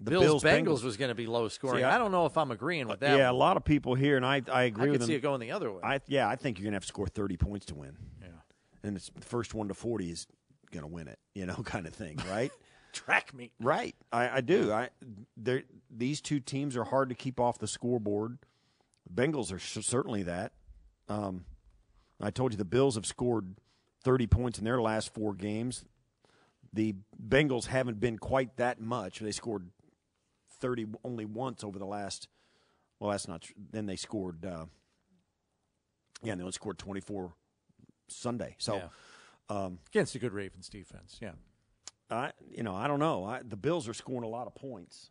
the 0.00 0.10
Bills, 0.10 0.24
Bills 0.24 0.44
Bengals, 0.44 0.84
was 0.84 0.96
going 0.96 1.08
to 1.08 1.14
be 1.14 1.26
low 1.26 1.48
scoring. 1.48 1.80
See, 1.80 1.84
I, 1.84 1.94
I, 1.94 1.98
don't 1.98 2.12
know 2.12 2.26
if 2.26 2.36
I'm 2.36 2.50
agreeing 2.50 2.86
with 2.86 3.00
that. 3.00 3.16
Yeah, 3.16 3.26
one. 3.26 3.34
a 3.34 3.38
lot 3.38 3.56
of 3.56 3.64
people 3.64 3.94
here, 3.94 4.16
and 4.16 4.26
I 4.26 4.42
I 4.52 4.64
agree 4.64 4.88
I 4.88 4.90
with 4.90 5.00
them. 5.00 5.08
see 5.08 5.14
it 5.14 5.20
going 5.20 5.40
the 5.40 5.52
other 5.52 5.72
way. 5.72 5.80
I, 5.82 6.00
yeah, 6.06 6.28
I 6.28 6.36
think 6.36 6.58
you're 6.58 6.64
going 6.64 6.72
to 6.72 6.76
have 6.76 6.82
to 6.82 6.88
score 6.88 7.06
30 7.06 7.36
points 7.36 7.66
to 7.66 7.74
win. 7.74 7.96
Yeah, 8.20 8.28
and 8.82 8.96
it's 8.96 9.10
the 9.14 9.24
first 9.24 9.54
one 9.54 9.68
to 9.68 9.74
40 9.74 10.10
is 10.10 10.26
going 10.70 10.82
to 10.82 10.88
win 10.88 11.08
it. 11.08 11.18
You 11.34 11.46
know, 11.46 11.54
kind 11.64 11.86
of 11.86 11.94
thing, 11.94 12.18
right? 12.28 12.52
Track 12.92 13.34
me, 13.34 13.52
right? 13.60 13.94
I, 14.12 14.38
I 14.38 14.40
do. 14.40 14.72
I 14.72 14.88
these 15.90 16.20
two 16.20 16.40
teams 16.40 16.76
are 16.76 16.84
hard 16.84 17.10
to 17.10 17.14
keep 17.14 17.38
off 17.40 17.58
the 17.58 17.66
scoreboard. 17.66 18.38
Bengals 19.12 19.52
are 19.52 19.58
certainly 19.58 20.22
that. 20.24 20.52
Um, 21.08 21.44
I 22.20 22.30
told 22.30 22.52
you 22.52 22.58
the 22.58 22.64
Bills 22.64 22.94
have 22.94 23.06
scored 23.06 23.56
30 24.02 24.26
points 24.26 24.58
in 24.58 24.64
their 24.64 24.80
last 24.80 25.12
four 25.14 25.34
games. 25.34 25.84
The 26.72 26.94
Bengals 27.20 27.66
haven't 27.66 28.00
been 28.00 28.18
quite 28.18 28.56
that 28.56 28.80
much. 28.80 29.20
They 29.20 29.32
scored 29.32 29.70
30 30.60 30.86
only 31.04 31.24
once 31.24 31.62
over 31.64 31.78
the 31.78 31.86
last. 31.86 32.28
Well, 32.98 33.10
that's 33.10 33.28
not. 33.28 33.42
True. 33.42 33.54
Then 33.70 33.86
they 33.86 33.96
scored. 33.96 34.44
Uh, 34.44 34.66
yeah, 36.22 36.32
and 36.32 36.40
they 36.40 36.42
only 36.42 36.52
scored 36.52 36.78
24 36.78 37.32
Sunday. 38.08 38.56
So 38.58 38.76
yeah. 38.76 38.88
um, 39.48 39.78
against 39.88 40.14
a 40.14 40.18
good 40.18 40.32
Ravens 40.32 40.68
defense, 40.68 41.18
yeah. 41.20 41.32
I 42.10 42.32
you 42.50 42.62
know 42.62 42.74
I 42.74 42.86
don't 42.86 43.00
know. 43.00 43.24
I, 43.24 43.42
the 43.42 43.56
Bills 43.56 43.88
are 43.88 43.94
scoring 43.94 44.24
a 44.24 44.28
lot 44.28 44.46
of 44.46 44.54
points, 44.54 45.10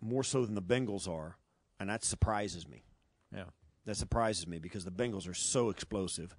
more 0.00 0.22
so 0.22 0.44
than 0.44 0.54
the 0.54 0.62
Bengals 0.62 1.08
are, 1.08 1.36
and 1.80 1.88
that 1.88 2.04
surprises 2.04 2.68
me. 2.68 2.84
Yeah. 3.34 3.44
That 3.86 3.96
surprises 3.96 4.46
me 4.46 4.58
because 4.58 4.84
the 4.84 4.90
Bengals 4.90 5.28
are 5.28 5.34
so 5.34 5.68
explosive. 5.70 6.34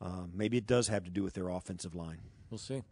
Um, 0.00 0.32
maybe 0.34 0.56
it 0.56 0.66
does 0.66 0.88
have 0.88 1.04
to 1.04 1.10
do 1.10 1.22
with 1.22 1.34
their 1.34 1.48
offensive 1.48 1.94
line. 1.94 2.18
We'll 2.50 2.58
see. 2.58 2.82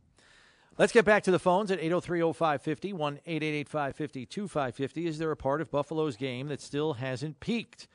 Let's 0.78 0.92
get 0.92 1.04
back 1.04 1.24
to 1.24 1.30
the 1.30 1.38
phones 1.38 1.70
at 1.70 1.80
803-0550, 1.80 2.94
1-888-550-2550. 3.26 5.06
Is 5.06 5.18
there 5.18 5.30
a 5.30 5.36
part 5.36 5.60
of 5.60 5.70
Buffalo's 5.70 6.16
game 6.16 6.48
that 6.48 6.60
still 6.60 6.94
hasn't 6.94 7.40
peaked? 7.40 7.88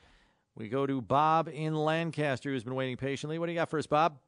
We 0.54 0.68
go 0.68 0.86
to 0.86 1.00
Bob 1.00 1.48
in 1.48 1.74
Lancaster, 1.74 2.50
who's 2.50 2.64
been 2.64 2.74
waiting 2.74 2.96
patiently. 2.96 3.38
What 3.38 3.46
do 3.46 3.52
you 3.52 3.58
got 3.58 3.70
for 3.70 3.78
us, 3.78 3.86
Bob? 3.86 4.18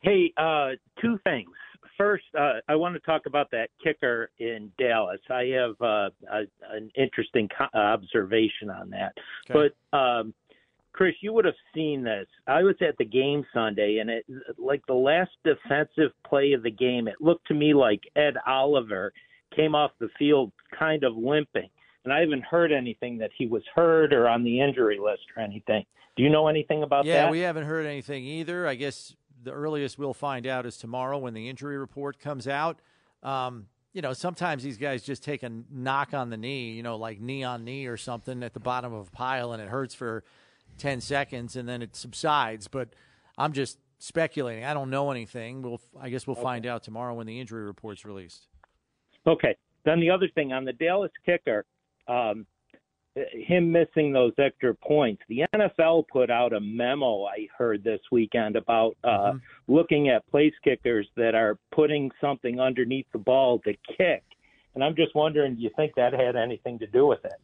Hey, 0.00 0.32
uh, 0.36 0.72
two 1.00 1.18
things. 1.24 1.50
First, 1.96 2.24
uh, 2.38 2.54
I 2.68 2.76
want 2.76 2.94
to 2.94 3.00
talk 3.00 3.26
about 3.26 3.50
that 3.50 3.70
kicker 3.82 4.30
in 4.38 4.70
Dallas. 4.78 5.20
I 5.30 5.44
have 5.56 5.74
uh, 5.80 6.10
a, 6.30 6.42
an 6.70 6.90
interesting 6.96 7.48
co- 7.48 7.78
observation 7.78 8.70
on 8.70 8.90
that. 8.90 9.12
Okay. 9.50 9.70
But 9.92 9.98
um, 9.98 10.34
Chris, 10.92 11.14
you 11.20 11.32
would 11.32 11.44
have 11.44 11.54
seen 11.74 12.02
this. 12.02 12.26
I 12.46 12.62
was 12.62 12.74
at 12.80 12.96
the 12.98 13.04
game 13.04 13.44
Sunday, 13.54 13.98
and 13.98 14.10
it 14.10 14.24
like 14.58 14.84
the 14.86 14.94
last 14.94 15.30
defensive 15.44 16.12
play 16.26 16.52
of 16.52 16.62
the 16.62 16.70
game. 16.70 17.06
It 17.06 17.20
looked 17.20 17.46
to 17.48 17.54
me 17.54 17.74
like 17.74 18.00
Ed 18.16 18.34
Oliver 18.46 19.12
came 19.54 19.74
off 19.74 19.92
the 20.00 20.08
field 20.18 20.52
kind 20.76 21.04
of 21.04 21.16
limping, 21.16 21.68
and 22.04 22.12
I 22.12 22.20
haven't 22.20 22.44
heard 22.44 22.72
anything 22.72 23.18
that 23.18 23.30
he 23.36 23.46
was 23.46 23.62
hurt 23.74 24.12
or 24.12 24.28
on 24.28 24.42
the 24.42 24.60
injury 24.60 24.98
list 24.98 25.22
or 25.36 25.42
anything. 25.42 25.84
Do 26.16 26.24
you 26.24 26.30
know 26.30 26.48
anything 26.48 26.82
about 26.82 27.04
yeah, 27.04 27.14
that? 27.14 27.24
Yeah, 27.26 27.30
we 27.30 27.40
haven't 27.40 27.66
heard 27.66 27.86
anything 27.86 28.24
either. 28.24 28.66
I 28.66 28.74
guess 28.74 29.14
the 29.48 29.54
earliest 29.54 29.98
we'll 29.98 30.14
find 30.14 30.46
out 30.46 30.66
is 30.66 30.76
tomorrow 30.76 31.18
when 31.18 31.32
the 31.32 31.48
injury 31.48 31.78
report 31.78 32.20
comes 32.20 32.46
out. 32.46 32.80
Um, 33.22 33.66
you 33.94 34.02
know, 34.02 34.12
sometimes 34.12 34.62
these 34.62 34.76
guys 34.76 35.02
just 35.02 35.24
take 35.24 35.42
a 35.42 35.50
knock 35.70 36.12
on 36.12 36.28
the 36.28 36.36
knee, 36.36 36.72
you 36.72 36.82
know, 36.82 36.96
like 36.96 37.20
knee 37.20 37.42
on 37.42 37.64
knee 37.64 37.86
or 37.86 37.96
something 37.96 38.42
at 38.42 38.52
the 38.52 38.60
bottom 38.60 38.92
of 38.92 39.08
a 39.08 39.10
pile, 39.10 39.52
and 39.52 39.62
it 39.62 39.68
hurts 39.68 39.94
for 39.94 40.22
10 40.76 41.00
seconds 41.00 41.56
and 41.56 41.66
then 41.68 41.80
it 41.80 41.96
subsides. 41.96 42.68
But 42.68 42.90
I'm 43.38 43.52
just 43.54 43.78
speculating. 43.98 44.64
I 44.64 44.74
don't 44.74 44.90
know 44.90 45.10
anything. 45.10 45.62
We'll, 45.62 45.80
I 45.98 46.10
guess 46.10 46.26
we'll 46.26 46.36
okay. 46.36 46.42
find 46.42 46.66
out 46.66 46.82
tomorrow 46.82 47.14
when 47.14 47.26
the 47.26 47.40
injury 47.40 47.64
report's 47.64 48.04
released. 48.04 48.46
Okay. 49.26 49.56
Then 49.84 50.00
the 50.00 50.10
other 50.10 50.28
thing 50.34 50.52
on 50.52 50.66
the 50.66 50.74
Dallas 50.74 51.10
kicker, 51.24 51.64
um, 52.06 52.46
him 53.32 53.72
missing 53.72 54.12
those 54.12 54.32
extra 54.38 54.74
points. 54.74 55.22
The 55.28 55.44
NFL 55.54 56.04
put 56.08 56.30
out 56.30 56.52
a 56.52 56.60
memo 56.60 57.24
I 57.24 57.48
heard 57.56 57.84
this 57.84 58.00
weekend 58.10 58.56
about 58.56 58.96
uh, 59.04 59.08
mm-hmm. 59.08 59.38
looking 59.72 60.08
at 60.08 60.28
place 60.30 60.54
kickers 60.64 61.06
that 61.16 61.34
are 61.34 61.58
putting 61.72 62.10
something 62.20 62.60
underneath 62.60 63.06
the 63.12 63.18
ball 63.18 63.60
to 63.60 63.74
kick. 63.96 64.22
And 64.74 64.84
I'm 64.84 64.94
just 64.94 65.14
wondering, 65.14 65.56
do 65.56 65.62
you 65.62 65.70
think 65.76 65.94
that 65.96 66.12
had 66.12 66.36
anything 66.36 66.78
to 66.80 66.86
do 66.86 67.06
with 67.06 67.24
it? 67.24 67.40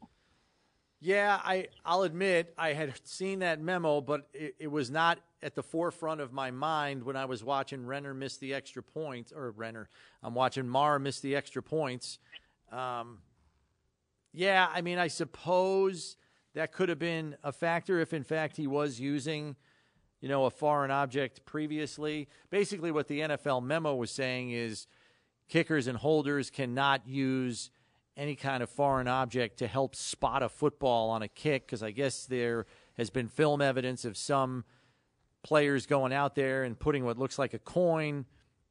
Yeah, 1.00 1.38
I 1.44 1.68
I'll 1.84 2.02
admit 2.04 2.54
I 2.56 2.72
had 2.72 2.94
seen 3.06 3.40
that 3.40 3.60
memo, 3.60 4.00
but 4.00 4.26
it, 4.32 4.54
it, 4.58 4.68
was 4.68 4.90
not 4.90 5.18
at 5.42 5.54
the 5.54 5.62
forefront 5.62 6.22
of 6.22 6.32
my 6.32 6.50
mind 6.50 7.02
when 7.02 7.14
I 7.14 7.26
was 7.26 7.44
watching 7.44 7.84
Renner 7.84 8.14
miss 8.14 8.38
the 8.38 8.54
extra 8.54 8.82
points, 8.82 9.30
or 9.30 9.50
Renner. 9.50 9.90
I'm 10.22 10.34
watching 10.34 10.66
Maher 10.66 10.98
miss 10.98 11.20
the 11.20 11.36
extra 11.36 11.62
points. 11.62 12.18
Um, 12.72 13.18
yeah, 14.34 14.68
I 14.74 14.82
mean, 14.82 14.98
I 14.98 15.06
suppose 15.06 16.16
that 16.54 16.72
could 16.72 16.88
have 16.88 16.98
been 16.98 17.36
a 17.44 17.52
factor 17.52 18.00
if, 18.00 18.12
in 18.12 18.24
fact, 18.24 18.56
he 18.56 18.66
was 18.66 18.98
using, 18.98 19.54
you 20.20 20.28
know, 20.28 20.44
a 20.44 20.50
foreign 20.50 20.90
object 20.90 21.44
previously. 21.46 22.28
Basically, 22.50 22.90
what 22.90 23.06
the 23.06 23.20
NFL 23.20 23.62
memo 23.62 23.94
was 23.94 24.10
saying 24.10 24.50
is 24.50 24.88
kickers 25.48 25.86
and 25.86 25.96
holders 25.96 26.50
cannot 26.50 27.06
use 27.06 27.70
any 28.16 28.34
kind 28.34 28.62
of 28.62 28.70
foreign 28.70 29.08
object 29.08 29.58
to 29.58 29.68
help 29.68 29.94
spot 29.94 30.42
a 30.42 30.48
football 30.48 31.10
on 31.10 31.22
a 31.22 31.28
kick 31.28 31.66
because 31.66 31.82
I 31.82 31.92
guess 31.92 32.26
there 32.26 32.66
has 32.96 33.10
been 33.10 33.28
film 33.28 33.60
evidence 33.60 34.04
of 34.04 34.16
some 34.16 34.64
players 35.42 35.86
going 35.86 36.12
out 36.12 36.34
there 36.34 36.64
and 36.64 36.78
putting 36.78 37.04
what 37.04 37.18
looks 37.18 37.38
like 37.38 37.54
a 37.54 37.58
coin, 37.58 38.24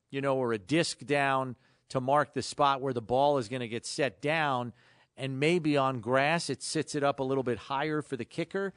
you 0.09 0.19
know, 0.19 0.37
or 0.37 0.51
a 0.51 0.57
disc 0.57 1.05
down 1.05 1.55
to 1.89 2.01
mark 2.01 2.33
the 2.33 2.41
spot 2.41 2.81
where 2.81 2.93
the 2.93 3.01
ball 3.01 3.37
is 3.37 3.47
going 3.47 3.59
to 3.59 3.67
get 3.67 3.85
set 3.85 4.21
down. 4.21 4.73
And 5.15 5.39
maybe 5.39 5.77
on 5.77 5.99
grass, 5.99 6.49
it 6.49 6.63
sits 6.63 6.95
it 6.95 7.03
up 7.03 7.19
a 7.19 7.23
little 7.23 7.43
bit 7.43 7.57
higher 7.57 8.01
for 8.01 8.17
the 8.17 8.25
kicker. 8.25 8.73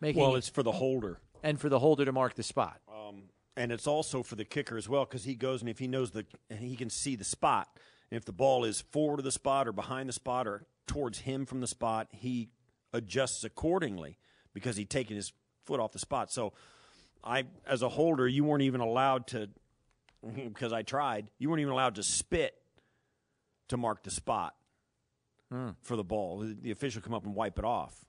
Making 0.00 0.22
well, 0.22 0.36
it's 0.36 0.48
for 0.48 0.62
the 0.62 0.72
holder. 0.72 1.20
And 1.42 1.60
for 1.60 1.68
the 1.68 1.78
holder 1.78 2.04
to 2.04 2.12
mark 2.12 2.34
the 2.34 2.42
spot. 2.42 2.80
Um, 2.88 3.24
and 3.56 3.70
it's 3.70 3.86
also 3.86 4.22
for 4.22 4.34
the 4.34 4.44
kicker 4.44 4.76
as 4.76 4.88
well 4.88 5.04
because 5.04 5.24
he 5.24 5.34
goes 5.34 5.60
and 5.60 5.70
if 5.70 5.78
he 5.78 5.86
knows 5.86 6.10
the, 6.10 6.26
he 6.50 6.76
can 6.76 6.90
see 6.90 7.14
the 7.14 7.24
spot. 7.24 7.68
And 8.10 8.16
if 8.16 8.24
the 8.24 8.32
ball 8.32 8.64
is 8.64 8.80
forward 8.80 9.20
of 9.20 9.24
the 9.24 9.32
spot 9.32 9.68
or 9.68 9.72
behind 9.72 10.08
the 10.08 10.12
spot 10.12 10.46
or 10.46 10.66
towards 10.86 11.20
him 11.20 11.46
from 11.46 11.60
the 11.60 11.66
spot, 11.66 12.08
he 12.10 12.48
adjusts 12.92 13.44
accordingly 13.44 14.18
because 14.52 14.76
he's 14.76 14.88
taken 14.88 15.14
his 15.14 15.32
foot 15.64 15.78
off 15.78 15.92
the 15.92 15.98
spot. 15.98 16.32
So 16.32 16.52
I, 17.22 17.44
as 17.66 17.82
a 17.82 17.88
holder, 17.88 18.26
you 18.26 18.44
weren't 18.44 18.62
even 18.62 18.80
allowed 18.80 19.28
to, 19.28 19.48
because 20.34 20.72
I 20.72 20.82
tried, 20.82 21.30
you 21.38 21.48
weren't 21.48 21.60
even 21.60 21.72
allowed 21.72 21.94
to 21.96 22.02
spit 22.02 22.54
to 23.68 23.76
mark 23.76 24.02
the 24.02 24.10
spot 24.10 24.55
hmm. 25.50 25.70
for 25.82 25.96
the 25.96 26.04
ball. 26.04 26.46
The 26.60 26.70
official 26.70 27.02
come 27.02 27.14
up 27.14 27.24
and 27.24 27.34
wipe 27.34 27.58
it 27.58 27.64
off. 27.64 28.06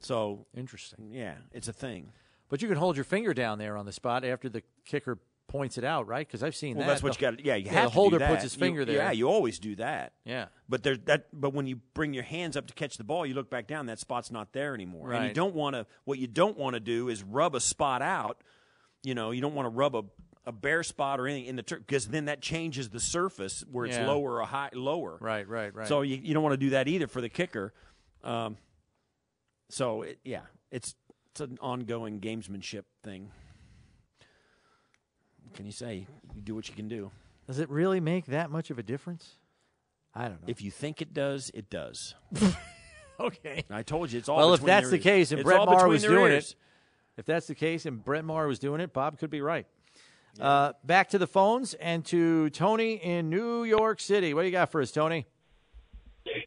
So 0.00 0.46
interesting. 0.56 1.10
Yeah, 1.12 1.34
it's 1.52 1.68
a 1.68 1.72
thing. 1.72 2.12
But 2.48 2.62
you 2.62 2.68
can 2.68 2.76
hold 2.76 2.96
your 2.96 3.04
finger 3.04 3.32
down 3.32 3.58
there 3.58 3.76
on 3.76 3.86
the 3.86 3.92
spot 3.92 4.24
after 4.24 4.48
the 4.48 4.62
kicker 4.84 5.18
points 5.50 5.78
it 5.78 5.84
out, 5.84 6.06
right? 6.06 6.26
Because 6.26 6.42
I've 6.42 6.54
seen 6.54 6.76
well, 6.76 6.86
that. 6.86 6.92
that's 6.92 7.02
what 7.02 7.18
the, 7.18 7.26
you 7.26 7.30
got. 7.32 7.44
Yeah, 7.44 7.54
you 7.56 7.66
yeah, 7.66 7.72
have 7.72 7.84
the 7.84 7.90
holder 7.90 8.18
to 8.18 8.26
puts 8.26 8.42
his 8.42 8.54
finger 8.54 8.80
you, 8.80 8.86
there. 8.86 8.96
Yeah, 8.96 9.10
you 9.10 9.28
always 9.28 9.58
do 9.58 9.76
that. 9.76 10.12
Yeah, 10.24 10.46
but 10.68 10.82
there's 10.82 10.98
that. 11.04 11.26
But 11.32 11.52
when 11.52 11.66
you 11.66 11.80
bring 11.94 12.14
your 12.14 12.24
hands 12.24 12.56
up 12.56 12.66
to 12.68 12.74
catch 12.74 12.96
the 12.96 13.04
ball, 13.04 13.26
you 13.26 13.34
look 13.34 13.50
back 13.50 13.66
down. 13.66 13.86
That 13.86 13.98
spot's 13.98 14.30
not 14.30 14.52
there 14.52 14.74
anymore. 14.74 15.08
Right. 15.08 15.18
And 15.18 15.28
you 15.28 15.34
don't 15.34 15.54
want 15.54 15.74
to. 15.74 15.86
What 16.04 16.18
you 16.18 16.26
don't 16.26 16.56
want 16.56 16.74
to 16.74 16.80
do 16.80 17.08
is 17.08 17.22
rub 17.22 17.54
a 17.54 17.60
spot 17.60 18.00
out. 18.00 18.42
You 19.02 19.14
know, 19.14 19.30
you 19.32 19.40
don't 19.40 19.54
want 19.54 19.66
to 19.66 19.70
rub 19.70 19.96
a 19.96 20.02
a 20.50 20.52
bare 20.52 20.82
spot 20.82 21.18
or 21.18 21.26
anything 21.26 21.46
in 21.46 21.56
the 21.56 21.62
turf 21.62 21.80
because 21.86 22.08
then 22.08 22.26
that 22.26 22.42
changes 22.42 22.90
the 22.90 23.00
surface 23.00 23.64
where 23.70 23.86
it's 23.86 23.96
yeah. 23.96 24.06
lower 24.06 24.40
or 24.40 24.42
high 24.44 24.70
lower. 24.74 25.16
Right, 25.20 25.48
right, 25.48 25.74
right. 25.74 25.88
So 25.88 26.02
you, 26.02 26.18
you 26.22 26.34
don't 26.34 26.42
want 26.42 26.52
to 26.52 26.58
do 26.58 26.70
that 26.70 26.88
either 26.88 27.06
for 27.06 27.20
the 27.20 27.28
kicker. 27.28 27.72
Um, 28.22 28.56
so 29.70 30.02
it, 30.02 30.18
yeah, 30.24 30.42
it's 30.70 30.94
it's 31.30 31.40
an 31.40 31.58
ongoing 31.60 32.20
gamesmanship 32.20 32.84
thing 33.04 33.30
can 35.54 35.66
you 35.66 35.72
say? 35.72 36.06
You 36.34 36.42
do 36.42 36.54
what 36.54 36.68
you 36.68 36.74
can 36.74 36.88
do. 36.88 37.10
Does 37.46 37.58
it 37.58 37.68
really 37.70 38.00
make 38.00 38.26
that 38.26 38.50
much 38.50 38.70
of 38.70 38.78
a 38.78 38.82
difference? 38.82 39.36
I 40.14 40.22
don't 40.22 40.42
know. 40.42 40.46
If 40.46 40.62
you 40.62 40.70
think 40.70 41.02
it 41.02 41.12
does, 41.12 41.50
it 41.54 41.70
does. 41.70 42.14
okay. 43.20 43.64
I 43.70 43.82
told 43.82 44.12
you 44.12 44.18
it's 44.18 44.28
all. 44.28 44.38
Well, 44.38 44.54
if 44.54 44.62
that's 44.62 44.90
the 44.90 44.96
ears. 44.96 45.02
case 45.02 45.30
and 45.30 45.40
it's 45.40 45.46
Brett 45.46 45.64
Maher 45.66 45.88
was 45.88 46.02
doing 46.02 46.32
ears. 46.32 46.50
it, 46.50 47.20
if 47.20 47.26
that's 47.26 47.46
the 47.46 47.54
case 47.54 47.86
and 47.86 48.04
Brett 48.04 48.24
Maher 48.24 48.46
was 48.46 48.58
doing 48.58 48.80
it, 48.80 48.92
Bob 48.92 49.18
could 49.18 49.30
be 49.30 49.40
right. 49.40 49.66
Yeah. 50.38 50.44
Uh, 50.44 50.72
back 50.84 51.08
to 51.10 51.18
the 51.18 51.26
phones 51.26 51.74
and 51.74 52.04
to 52.06 52.50
Tony 52.50 52.94
in 52.94 53.30
New 53.30 53.64
York 53.64 54.00
City. 54.00 54.34
What 54.34 54.42
do 54.42 54.46
you 54.46 54.52
got 54.52 54.70
for 54.70 54.80
us, 54.80 54.92
Tony? 54.92 55.26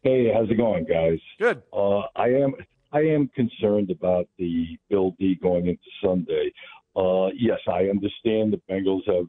Hey, 0.02 0.32
how's 0.32 0.48
it 0.50 0.56
going, 0.56 0.84
guys? 0.84 1.18
Good. 1.38 1.62
Uh, 1.72 2.02
I 2.16 2.28
am 2.28 2.54
I 2.92 3.00
am 3.00 3.28
concerned 3.34 3.90
about 3.90 4.28
the 4.38 4.78
Bill 4.88 5.14
D 5.18 5.34
going 5.42 5.66
into 5.66 5.82
Sunday. 6.02 6.52
Uh, 6.96 7.28
yes, 7.34 7.58
I 7.68 7.88
understand 7.88 8.52
the 8.52 8.60
Bengals 8.70 9.02
have 9.06 9.26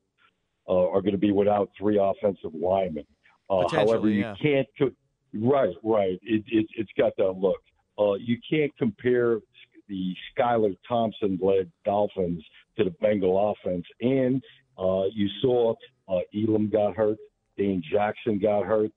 uh, 0.68 0.90
are 0.90 1.02
going 1.02 1.14
to 1.14 1.18
be 1.18 1.32
without 1.32 1.70
three 1.78 2.00
offensive 2.02 2.52
linemen. 2.54 3.06
Uh, 3.50 3.68
however, 3.70 4.10
you 4.10 4.22
yeah. 4.22 4.36
can't. 4.42 4.68
Co- 4.78 4.92
right, 5.34 5.76
right. 5.84 6.20
It, 6.24 6.44
it, 6.48 6.68
it's 6.78 6.92
got 6.98 7.14
that 7.18 7.32
look. 7.32 7.62
Uh, 7.98 8.14
you 8.14 8.38
can't 8.50 8.76
compare 8.78 9.40
the 9.88 10.16
Skylar 10.38 10.76
Thompson-led 10.88 11.72
Dolphins 11.86 12.44
to 12.78 12.84
the 12.84 12.96
Bengal 13.02 13.54
offense. 13.54 13.86
And 14.02 14.42
uh, 14.78 15.04
you 15.14 15.30
saw 15.42 15.74
uh, 16.08 16.20
Elam 16.34 16.70
got 16.70 16.96
hurt, 16.96 17.18
Dane 17.58 17.82
Jackson 17.92 18.40
got 18.40 18.66
hurt. 18.66 18.92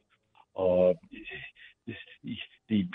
Uh, 0.57 0.93
the 1.87 2.37
the 2.69 2.87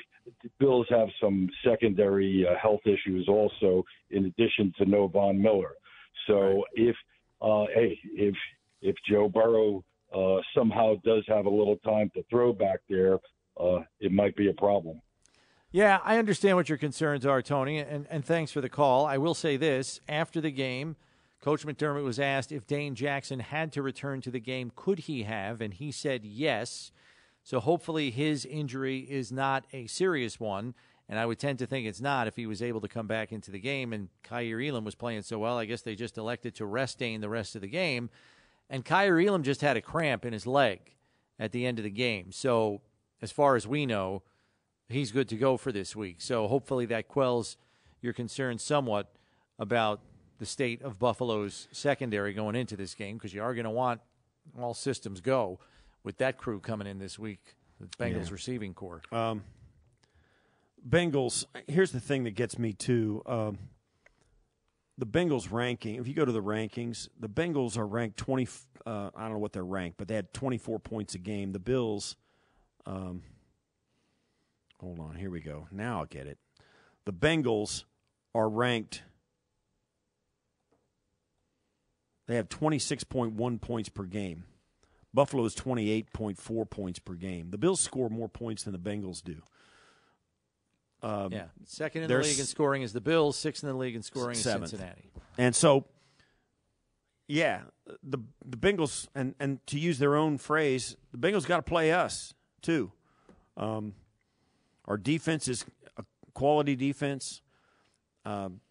Bills 0.60 0.88
have 0.90 1.10
some 1.22 1.50
secondary 1.66 2.46
uh, 2.48 2.58
health 2.62 2.82
issues 2.86 3.28
also, 3.28 3.84
in 4.12 4.26
addition 4.26 4.74
to 4.78 4.86
no 4.86 5.08
Von 5.08 5.42
Miller. 5.42 5.74
So 6.28 6.64
if 6.74 6.96
uh, 7.42 7.66
hey, 7.74 8.00
if 8.16 8.36
if 8.82 8.96
Joe 9.10 9.28
Burrow 9.28 9.84
uh, 10.16 10.42
somehow 10.56 10.96
does 11.04 11.24
have 11.28 11.46
a 11.46 11.50
little 11.50 11.78
time 11.78 12.10
to 12.16 12.24
throw 12.30 12.54
back 12.54 12.80
there, 12.90 13.16
uh, 13.60 13.80
it 14.00 14.12
might 14.12 14.36
be 14.36 14.50
a 14.50 14.54
problem. 14.54 15.02
Yeah, 15.76 16.02
I 16.04 16.20
understand 16.20 16.56
what 16.56 16.70
your 16.70 16.78
concerns 16.78 17.26
are, 17.26 17.42
Tony, 17.42 17.80
and, 17.80 18.06
and 18.08 18.24
thanks 18.24 18.52
for 18.52 18.62
the 18.62 18.70
call. 18.70 19.08
I 19.08 19.18
will 19.18 19.34
say 19.34 19.58
this 19.58 20.02
after 20.08 20.40
the 20.40 20.52
game, 20.52 20.96
Coach 21.42 21.66
McDermott 21.66 22.04
was 22.04 22.20
asked 22.20 22.52
if 22.52 22.68
Dane 22.68 22.94
Jackson 22.94 23.40
had 23.40 23.72
to 23.72 23.82
return 23.82 24.22
to 24.22 24.30
the 24.30 24.40
game, 24.40 24.72
could 24.76 25.00
he 25.00 25.24
have? 25.24 25.62
And 25.62 25.74
he 25.74 25.92
said 25.92 26.26
yes. 26.26 26.92
So 27.44 27.60
hopefully 27.60 28.12
his 28.12 28.46
injury 28.46 29.00
is 29.00 29.32
not 29.32 29.66
a 29.74 29.88
serious 29.88 30.40
one. 30.40 30.76
And 31.10 31.18
I 31.18 31.26
would 31.26 31.40
tend 31.40 31.58
to 31.58 31.66
think 31.66 31.88
it's 31.88 32.00
not 32.00 32.28
if 32.28 32.36
he 32.36 32.46
was 32.46 32.62
able 32.62 32.82
to 32.82 32.88
come 32.88 33.08
back 33.08 33.32
into 33.32 33.50
the 33.50 33.60
game. 33.60 33.94
And 33.94 34.10
Kaiir 34.24 34.62
Elam 34.62 34.86
was 34.86 34.94
playing 34.94 35.24
so 35.24 35.40
well, 35.40 35.58
I 35.58 35.66
guess 35.66 35.82
they 35.82 35.96
just 35.96 36.20
elected 36.20 36.54
to 36.56 36.68
rest 36.68 37.00
Dane 37.00 37.20
the 37.20 37.30
rest 37.30 37.56
of 37.56 37.62
the 37.62 37.68
game. 37.68 38.12
And 38.70 38.86
Kaiir 38.86 39.20
Elam 39.20 39.42
just 39.42 39.62
had 39.62 39.76
a 39.76 39.82
cramp 39.82 40.24
in 40.24 40.34
his 40.34 40.46
leg 40.46 40.94
at 41.40 41.52
the 41.52 41.66
end 41.66 41.80
of 41.80 41.84
the 41.84 41.90
game. 41.90 42.32
So, 42.32 42.82
as 43.24 43.32
far 43.32 43.56
as 43.56 43.66
we 43.66 43.88
know, 43.88 44.22
he's 44.90 45.12
good 45.12 45.30
to 45.30 45.36
go 45.36 45.58
for 45.58 45.72
this 45.72 45.96
week. 45.96 46.18
So, 46.20 46.48
hopefully, 46.48 46.86
that 46.88 47.08
quells 47.08 47.58
your 48.02 48.14
concern 48.14 48.58
somewhat 48.58 49.14
about 49.60 50.02
the 50.40 50.46
state 50.46 50.82
of 50.82 51.00
Buffalo's 51.00 51.68
secondary 51.72 52.34
going 52.34 52.56
into 52.56 52.76
this 52.76 52.94
game 52.94 53.18
because 53.18 53.34
you 53.34 53.42
are 53.42 53.54
going 53.54 53.66
to 53.66 53.70
want 53.72 54.02
all 54.60 54.74
systems 54.74 55.22
go 55.22 55.60
with 56.04 56.18
that 56.18 56.38
crew 56.38 56.60
coming 56.60 56.88
in 56.88 57.00
this 57.00 57.18
week, 57.18 57.56
the 57.80 57.88
Bengals 57.98 58.28
yeah. 58.28 58.34
receiving 58.34 58.74
corps. 58.74 59.02
Um, 59.12 59.44
Bengals. 60.88 61.46
Here's 61.68 61.92
the 61.92 62.00
thing 62.00 62.26
that 62.26 62.36
gets 62.36 62.60
me 62.60 62.74
too. 62.74 63.22
Um, 63.26 63.58
the 64.98 65.06
Bengals 65.06 65.52
ranking. 65.52 65.96
If 65.96 66.08
you 66.08 66.14
go 66.14 66.26
to 66.26 66.32
the 66.32 66.44
rankings, 66.44 67.08
the 67.20 67.30
Bengals 67.30 67.78
are 67.78 67.88
ranked 67.88 68.18
twenty. 68.18 68.48
Uh, 68.86 69.10
I 69.16 69.24
don't 69.24 69.34
know 69.34 69.38
what 69.40 69.54
they're 69.54 69.64
ranked, 69.64 69.98
but 69.98 70.08
they 70.08 70.16
had 70.16 70.34
twenty 70.34 70.58
four 70.58 70.80
points 70.80 71.16
a 71.16 71.20
game. 71.20 71.54
The 71.54 71.60
Bills. 71.60 72.18
Um, 72.86 73.22
hold 74.84 75.00
on. 75.00 75.16
Here 75.16 75.32
we 75.32 75.40
go. 75.40 75.68
Now 75.72 76.00
I'll 76.00 76.06
get 76.06 76.28
it. 76.28 76.38
The 77.06 77.14
Bengals 77.14 77.86
are 78.36 78.50
ranked. 78.50 79.04
They 82.28 82.36
have 82.36 82.50
twenty 82.50 82.80
six 82.80 83.04
point 83.04 83.34
one 83.34 83.60
points 83.60 83.90
per 83.90 84.04
game. 84.04 84.46
Buffalo 85.14 85.46
is 85.46 85.54
28.4 85.56 86.70
points 86.70 86.98
per 86.98 87.14
game. 87.14 87.52
The 87.52 87.58
Bills 87.60 87.80
score 87.80 88.10
more 88.10 88.28
points 88.28 88.64
than 88.64 88.74
the 88.74 88.80
Bengals 88.80 89.24
do. 89.24 89.44
Um, 91.04 91.32
yeah, 91.32 91.46
second 91.66 92.04
in 92.04 92.08
the 92.10 92.18
league 92.18 92.40
in 92.40 92.46
scoring 92.46 92.82
is 92.82 92.94
the 92.94 93.02
Bills. 93.02 93.38
Sixth 93.38 93.64
in 93.64 93.70
the 93.70 93.76
league 93.76 93.96
in 93.96 94.02
scoring 94.02 94.36
seventh. 94.36 94.66
is 94.66 94.70
Cincinnati. 94.72 95.12
And 95.38 95.54
so, 95.54 95.86
yeah, 97.28 97.62
the 98.02 98.20
the 98.46 98.58
Bengals 98.58 99.08
and 99.14 99.36
and 99.40 99.66
to 99.68 99.78
use 99.78 100.00
their 100.00 100.16
own 100.16 100.38
phrase, 100.38 100.96
the 101.12 101.18
Bengals 101.18 101.46
got 101.46 101.58
to 101.58 101.62
play 101.64 101.92
us 101.92 102.34
too. 102.62 102.92
Um, 103.58 103.94
our 104.86 104.98
defense 104.98 105.48
is 105.48 105.66
a 105.98 106.04
quality 106.34 106.76
defense. 106.76 107.42
Um, 108.26 108.62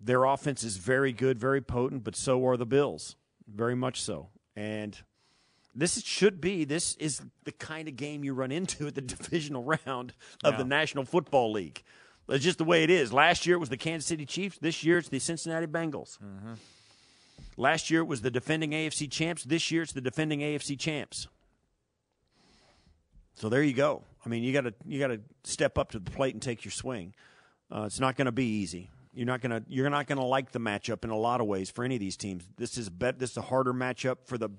their 0.00 0.24
offense 0.24 0.62
is 0.62 0.76
very 0.76 1.12
good, 1.12 1.38
very 1.38 1.60
potent, 1.60 2.04
but 2.04 2.14
so 2.16 2.46
are 2.46 2.56
the 2.56 2.66
Bills, 2.66 3.16
very 3.46 3.74
much 3.74 4.02
so. 4.02 4.28
And 4.54 4.98
this 5.74 6.00
should 6.02 6.40
be 6.40 6.64
this 6.64 6.94
is 6.96 7.22
the 7.44 7.52
kind 7.52 7.88
of 7.88 7.96
game 7.96 8.22
you 8.24 8.34
run 8.34 8.52
into 8.52 8.86
at 8.86 8.94
the 8.94 9.00
divisional 9.00 9.64
round 9.64 10.12
of 10.44 10.54
yeah. 10.54 10.58
the 10.58 10.64
National 10.64 11.04
Football 11.04 11.52
League. 11.52 11.82
It's 12.28 12.44
just 12.44 12.58
the 12.58 12.64
way 12.64 12.84
it 12.84 12.90
is. 12.90 13.12
Last 13.12 13.46
year 13.46 13.56
it 13.56 13.60
was 13.60 13.68
the 13.68 13.76
Kansas 13.76 14.06
City 14.06 14.24
Chiefs. 14.24 14.58
This 14.58 14.82
year 14.84 14.98
it's 14.98 15.08
the 15.08 15.18
Cincinnati 15.18 15.66
Bengals. 15.66 16.18
Mm-hmm. 16.18 16.54
Last 17.56 17.90
year 17.90 18.00
it 18.00 18.06
was 18.06 18.22
the 18.22 18.30
defending 18.30 18.70
AFC 18.70 19.10
champs. 19.10 19.44
This 19.44 19.70
year 19.70 19.82
it's 19.82 19.92
the 19.92 20.00
defending 20.00 20.40
AFC 20.40 20.78
champs. 20.78 21.28
So 23.34 23.48
there 23.48 23.62
you 23.62 23.74
go. 23.74 24.04
I 24.24 24.28
mean, 24.28 24.42
you 24.42 24.52
got 24.52 24.62
to 24.62 24.74
you 24.86 24.98
got 24.98 25.08
to 25.08 25.20
step 25.44 25.78
up 25.78 25.90
to 25.92 25.98
the 25.98 26.10
plate 26.10 26.34
and 26.34 26.42
take 26.42 26.64
your 26.64 26.72
swing. 26.72 27.14
Uh, 27.70 27.82
it's 27.82 28.00
not 28.00 28.16
going 28.16 28.26
to 28.26 28.32
be 28.32 28.46
easy. 28.46 28.90
You're 29.12 29.26
not 29.26 29.40
going 29.40 29.50
to 29.50 29.62
you're 29.68 29.88
not 29.90 30.06
to 30.08 30.22
like 30.22 30.52
the 30.52 30.58
matchup 30.58 31.04
in 31.04 31.10
a 31.10 31.16
lot 31.16 31.40
of 31.40 31.46
ways 31.46 31.70
for 31.70 31.84
any 31.84 31.96
of 31.96 32.00
these 32.00 32.16
teams. 32.16 32.44
This 32.56 32.76
is 32.76 32.90
bet 32.90 33.18
this 33.18 33.32
is 33.32 33.36
a 33.36 33.42
harder 33.42 33.72
matchup 33.72 34.18
for 34.24 34.38
the 34.38 34.50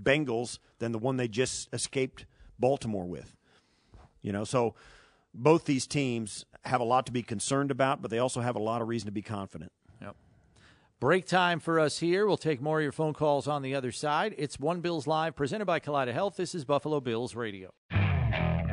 Bengals 0.00 0.58
than 0.78 0.92
the 0.92 0.98
one 0.98 1.16
they 1.16 1.28
just 1.28 1.68
escaped 1.72 2.26
Baltimore 2.58 3.06
with. 3.06 3.36
You 4.22 4.32
know, 4.32 4.44
so 4.44 4.74
both 5.34 5.64
these 5.64 5.86
teams 5.86 6.44
have 6.64 6.80
a 6.80 6.84
lot 6.84 7.06
to 7.06 7.12
be 7.12 7.22
concerned 7.22 7.70
about, 7.70 8.02
but 8.02 8.10
they 8.10 8.18
also 8.18 8.40
have 8.40 8.56
a 8.56 8.60
lot 8.60 8.82
of 8.82 8.88
reason 8.88 9.06
to 9.06 9.12
be 9.12 9.22
confident. 9.22 9.72
Yep. 10.00 10.16
Break 11.00 11.26
time 11.26 11.58
for 11.58 11.80
us 11.80 11.98
here. 11.98 12.26
We'll 12.26 12.36
take 12.36 12.62
more 12.62 12.78
of 12.78 12.82
your 12.82 12.92
phone 12.92 13.12
calls 13.12 13.48
on 13.48 13.62
the 13.62 13.74
other 13.74 13.92
side. 13.92 14.34
It's 14.38 14.60
One 14.60 14.80
Bills 14.80 15.06
Live, 15.06 15.34
presented 15.34 15.64
by 15.66 15.80
Kaleida 15.80 16.12
Health. 16.12 16.36
This 16.36 16.54
is 16.54 16.64
Buffalo 16.64 17.00
Bills 17.00 17.34
Radio. 17.34 17.72